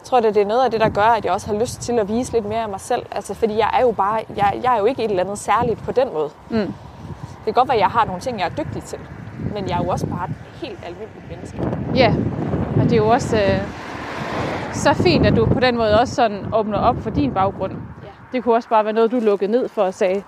[0.00, 1.98] jeg tror, det er noget af det, der gør, at jeg også har lyst til
[1.98, 3.02] at vise lidt mere af mig selv.
[3.12, 5.82] Altså, fordi jeg er jo bare, jeg, jeg er jo ikke et eller andet særligt
[5.82, 6.28] på den måde.
[6.50, 6.56] Mm.
[6.56, 8.98] Det kan godt være, at jeg har nogle ting, jeg er dygtig til,
[9.54, 10.34] men jeg er jo også bare et
[10.68, 11.78] helt almindeligt menneske.
[11.94, 12.14] ja.
[12.76, 13.58] og det er jo også øh,
[14.72, 17.72] så fint, at du på den måde også sådan åbner op for din baggrund.
[17.72, 18.08] Ja.
[18.32, 20.22] Det kunne også bare være noget, du lukkede ned for og sagde,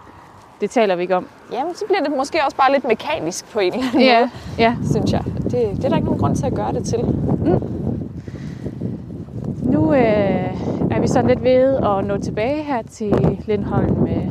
[0.61, 1.27] det taler vi ikke om.
[1.53, 4.31] Jamen, så bliver det måske også bare lidt mekanisk på en eller anden Ja, måde,
[4.59, 4.75] ja.
[4.91, 5.23] synes jeg.
[5.25, 6.99] Det, det er der ikke nogen grund til at gøre det til.
[9.83, 14.27] Nu øh, er vi sådan lidt ved at nå tilbage her til Lindholm øh,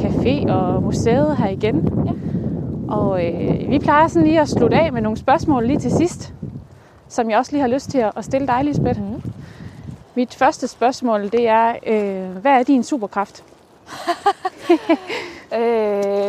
[0.00, 2.04] Café og museet her igen.
[2.06, 2.12] Ja.
[2.94, 6.34] Og øh, vi plejer sådan lige at slutte af med nogle spørgsmål lige til sidst,
[7.08, 9.00] som jeg også lige har lyst til at stille dig, Lisbeth.
[9.00, 9.22] Mhm.
[10.14, 13.44] Mit første spørgsmål, det er, øh, hvad er din superkraft?
[15.54, 15.60] Øh,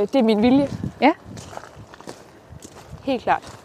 [0.02, 0.68] det er min vilje.
[1.02, 1.12] Ja.
[3.04, 3.65] Helt klart.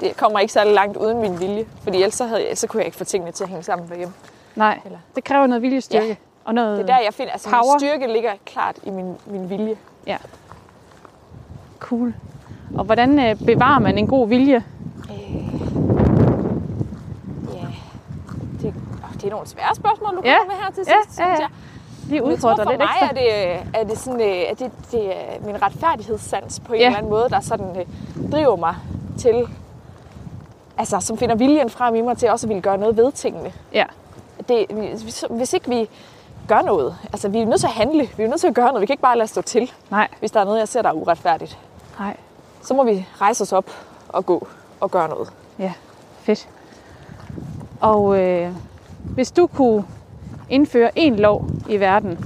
[0.00, 2.78] Det kommer ikke særlig langt uden min vilje, fordi ellers så, havde jeg, så kunne
[2.80, 4.14] jeg ikke få tingene til at hænge sammen derhjemme.
[4.56, 6.06] Nej, Eller- det kræver noget viljestyrke.
[6.06, 6.14] Ja.
[6.44, 7.72] Og noget Det er der, jeg finder, altså Power.
[7.72, 9.76] min styrke ligger klart i min, min vilje.
[10.06, 10.16] Ja.
[11.78, 12.14] Cool.
[12.74, 14.64] Og hvordan øh, bevarer man en god vilje?
[15.10, 15.36] Øh,
[17.54, 17.66] ja,
[18.62, 18.74] det,
[19.04, 20.36] åh, det er nogle svære spørgsmål, du Ja.
[20.38, 21.44] kommer med her til sidst, Ja, ja, synes ja.
[21.44, 21.48] jeg.
[22.08, 23.08] Lige Men jeg tror, udfordre for lidt mig ekstra.
[23.08, 26.86] er det, er det, sådan, øh, er det, det er min retfærdighedssans på en Ja.
[26.86, 27.86] eller anden måde, der sådan øh,
[28.32, 28.74] driver mig
[29.18, 29.48] til,
[30.80, 33.52] altså som finder viljen frem i mig til også at ville gøre noget ved tingene.
[33.72, 33.84] Ja.
[34.48, 34.66] Det,
[35.02, 35.88] hvis, hvis ikke vi
[36.48, 38.66] gør noget, altså vi er nødt til at handle, vi er nødt til at gøre
[38.66, 40.82] noget, vi kan ikke bare lade stå til, Nej, hvis der er noget, jeg ser,
[40.82, 41.58] der er uretfærdigt.
[41.98, 42.16] nej.
[42.62, 43.70] Så må vi rejse os op
[44.08, 44.46] og gå
[44.80, 45.32] og gøre noget.
[45.58, 45.72] Ja,
[46.20, 46.48] fedt.
[47.80, 48.52] Og øh,
[49.02, 49.84] hvis du kunne
[50.48, 52.18] indføre en lov i verden,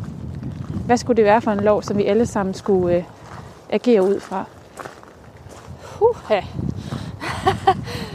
[0.87, 3.05] hvad skulle det være for en lov, som vi alle sammen skulle øh,
[3.71, 4.45] agere ud fra?
[5.83, 6.41] Puha.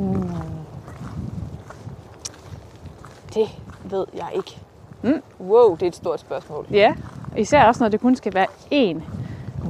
[0.00, 0.30] mm.
[3.34, 3.48] Det
[3.84, 4.58] ved jeg ikke.
[5.02, 5.22] Mm.
[5.40, 6.66] Wow, det er et stort spørgsmål.
[6.70, 6.94] Ja,
[7.36, 9.02] især også når det kun skal være én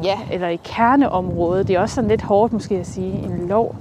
[0.02, 1.68] Ja, eller i kerneområdet.
[1.68, 3.76] Det er også sådan lidt hårdt måske at sige en lov.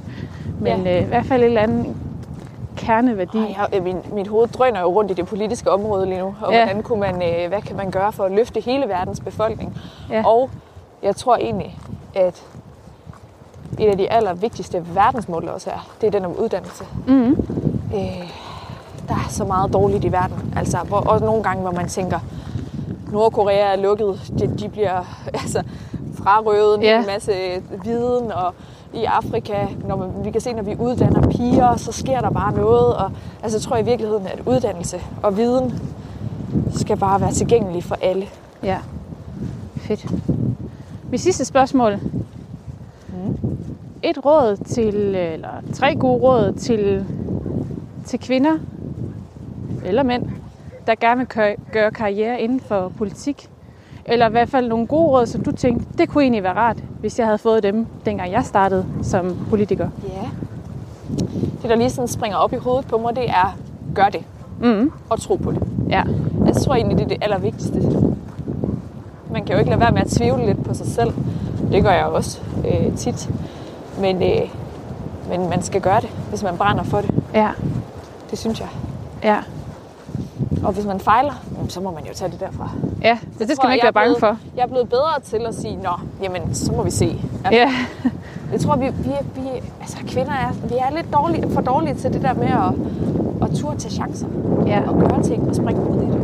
[0.61, 0.97] Men Ja.
[0.97, 1.95] øh, i hvert fald et eller andet
[2.77, 3.37] kerneværdi.
[3.37, 6.35] Ej, jeg, øh, min, mit hoved drøner jo rundt i det politiske område lige nu.
[6.41, 6.65] Og ja.
[6.65, 9.77] hvordan kunne man, øh, hvad kan man gøre for at løfte hele verdens befolkning?
[10.09, 10.23] Ja.
[10.25, 10.49] Og
[11.03, 11.77] jeg tror egentlig,
[12.15, 12.43] at
[13.79, 16.83] et af de allervigtigste verdensmål også er, det er den om uddannelse.
[17.07, 17.29] Mm.
[17.95, 18.31] Øh,
[19.07, 20.53] der er så meget dårligt i verden.
[20.57, 22.19] Altså, hvor, også nogle gange, hvor man tænker,
[23.11, 25.03] Nordkorea er lukket, de, de bliver
[25.41, 25.63] altså,
[26.23, 26.97] frarøvet en Ja.
[26.97, 27.31] hel masse
[27.83, 28.53] viden, og
[28.93, 32.53] i Afrika, når man, vi kan se, når vi uddanner piger, så sker der bare
[32.53, 32.95] noget.
[32.95, 33.11] Og,
[33.43, 35.79] altså, jeg tror i virkeligheden, at uddannelse og viden
[36.75, 38.25] skal bare være tilgængelig for alle.
[38.63, 38.77] Ja.
[39.77, 40.05] Fedt.
[41.11, 41.99] Mit sidste spørgsmål.
[43.07, 43.57] Mm.
[44.03, 47.05] Et råd til, eller tre gode råd til,
[48.05, 48.57] til kvinder
[49.85, 50.23] eller mænd,
[50.87, 53.49] der gerne vil gøre karriere inden for politik.
[54.05, 56.77] Eller i hvert fald nogle gode råd, som du tænkte, det kunne egentlig være rart,
[56.99, 59.89] hvis jeg havde fået dem, dengang jeg startede som politiker.
[60.03, 60.29] Ja.
[61.61, 63.57] Det, der lige sådan springer op i hovedet på mig, det er,
[63.95, 64.21] gør det
[64.61, 64.91] Mm.
[65.09, 65.61] og tro på det.
[65.89, 66.03] Ja.
[66.45, 67.81] Jeg tror egentlig, det er det allervigtigste.
[69.31, 71.13] Man kan jo ikke lade være med at tvivle lidt på sig selv.
[71.71, 73.29] Det gør jeg også øh, tit.
[73.99, 74.49] Men, øh,
[75.29, 77.11] men man skal gøre det, hvis man brænder for det.
[77.33, 77.49] Ja.
[78.31, 78.67] Det synes jeg.
[79.23, 79.37] Ja.
[80.63, 81.33] Og hvis man fejler,
[81.69, 82.69] så må man jo tage det derfra.
[83.01, 84.37] Ja, så det skal man ikke være bange blevet- for.
[84.57, 85.89] Jeg er blevet bedre til at sige, nå,
[86.23, 87.05] jamen, så må vi se.
[87.45, 87.71] Altså, Ja.
[88.51, 89.47] Jeg tror, vi, vi, vi
[89.81, 93.57] altså, kvinder er, vi er lidt dårlige, for dårlige til det der med at, at
[93.57, 94.27] turde tage chancer.
[94.67, 94.81] Ja.
[94.87, 96.19] Og gøre ting og springe ud i det.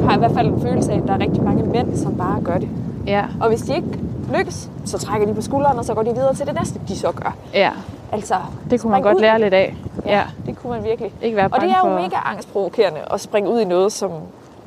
[0.00, 2.14] Jeg har i hvert fald en følelse af, at der er rigtig mange mænd, som
[2.14, 2.68] bare gør det.
[3.06, 3.24] Ja.
[3.40, 3.88] Og hvis de ikke
[4.30, 6.98] lykkes, så trækker de på skulderen, og så går de videre til det næste, de
[6.98, 7.36] så gør.
[7.54, 7.72] Ja.
[8.12, 8.34] Altså,
[8.70, 9.76] Det kunne man godt ud lære lidt af.
[10.06, 10.24] Ja.
[10.46, 11.12] Det kunne man virkelig.
[11.22, 12.00] Ikke være Og det er jo for...
[12.00, 14.10] mega angstprovokerende at springe ud i noget, som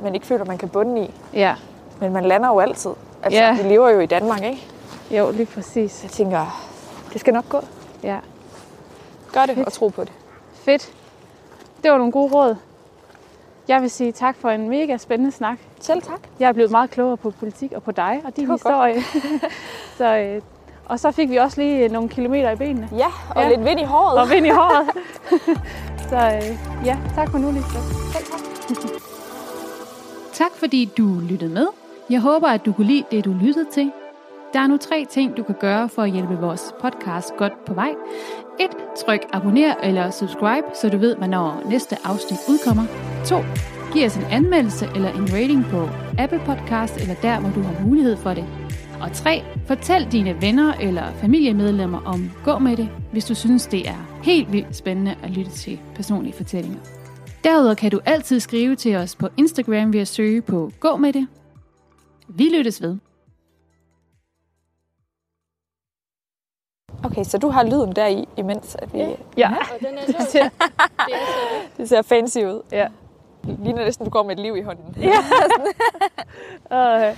[0.04, 1.14] man ikke føler, man kan bunde i.
[1.34, 1.56] Ja.
[2.00, 2.92] Men man lander jo altid.
[3.24, 3.58] Altså, Ja.
[3.64, 4.68] vi lever jo i Danmark, ikke?
[5.12, 6.04] Jo, lige præcis.
[6.04, 6.64] Jeg tænker,
[7.14, 7.60] det skal nok gå.
[8.04, 8.18] Ja.
[9.34, 9.66] Gør det Fedt.
[9.68, 10.12] og tro på det.
[10.54, 10.90] Fedt.
[11.84, 12.56] Det var nogle gode råd.
[13.68, 15.58] Jeg vil sige tak for en mega spændende snak.
[15.80, 16.20] Selv tak.
[16.40, 19.02] Jeg er blevet meget klogere på politik og på dig og din historie.
[19.98, 20.42] så, øh,
[20.86, 22.90] og så fik vi også lige nogle kilometer i benene.
[22.98, 23.50] Ja, og ja.
[23.50, 24.20] lidt vind i håret.
[24.20, 24.90] Og vind i håret.
[26.10, 27.84] så øh, ja, tak for nu, Lisbeth.
[28.14, 28.40] Selv tak.
[30.34, 31.68] Tak fordi du lyttede med.
[32.10, 33.92] Jeg håber, at du kunne lide det, du lyttede til.
[34.54, 37.74] Der er nu tre ting, du kan gøre for at hjælpe vores podcast godt på
[37.74, 37.92] vej.
[38.60, 38.70] 1.
[39.06, 42.84] Tryk abonner eller subscribe, så du ved, hvornår næste afsnit udkommer.
[43.26, 43.36] 2.
[43.94, 47.86] Giv os en anmeldelse eller en rating på Apple Podcast eller der, hvor du har
[47.86, 48.46] mulighed for det.
[49.02, 49.44] Og 3.
[49.68, 54.52] Fortæl dine venner eller familiemedlemmer om Gå med det, hvis du synes, det er helt
[54.52, 56.80] vildt spændende at lytte til personlige fortællinger.
[57.44, 61.14] Derudover kan du altid skrive til os på Instagram ved at søge på Gå med
[61.14, 61.28] det.
[62.28, 62.98] Vi lyttes ved.
[67.04, 69.00] Okay, så du har lyden der i, imens at vi...
[69.00, 69.08] Ja.
[69.38, 70.50] Ja, Og den er det ser,
[71.78, 72.62] Det ser fancy ud.
[72.72, 72.88] ja.
[73.64, 74.96] Ligner næsten, du går med et liv i hånden.
[76.66, 77.18] Og, øh,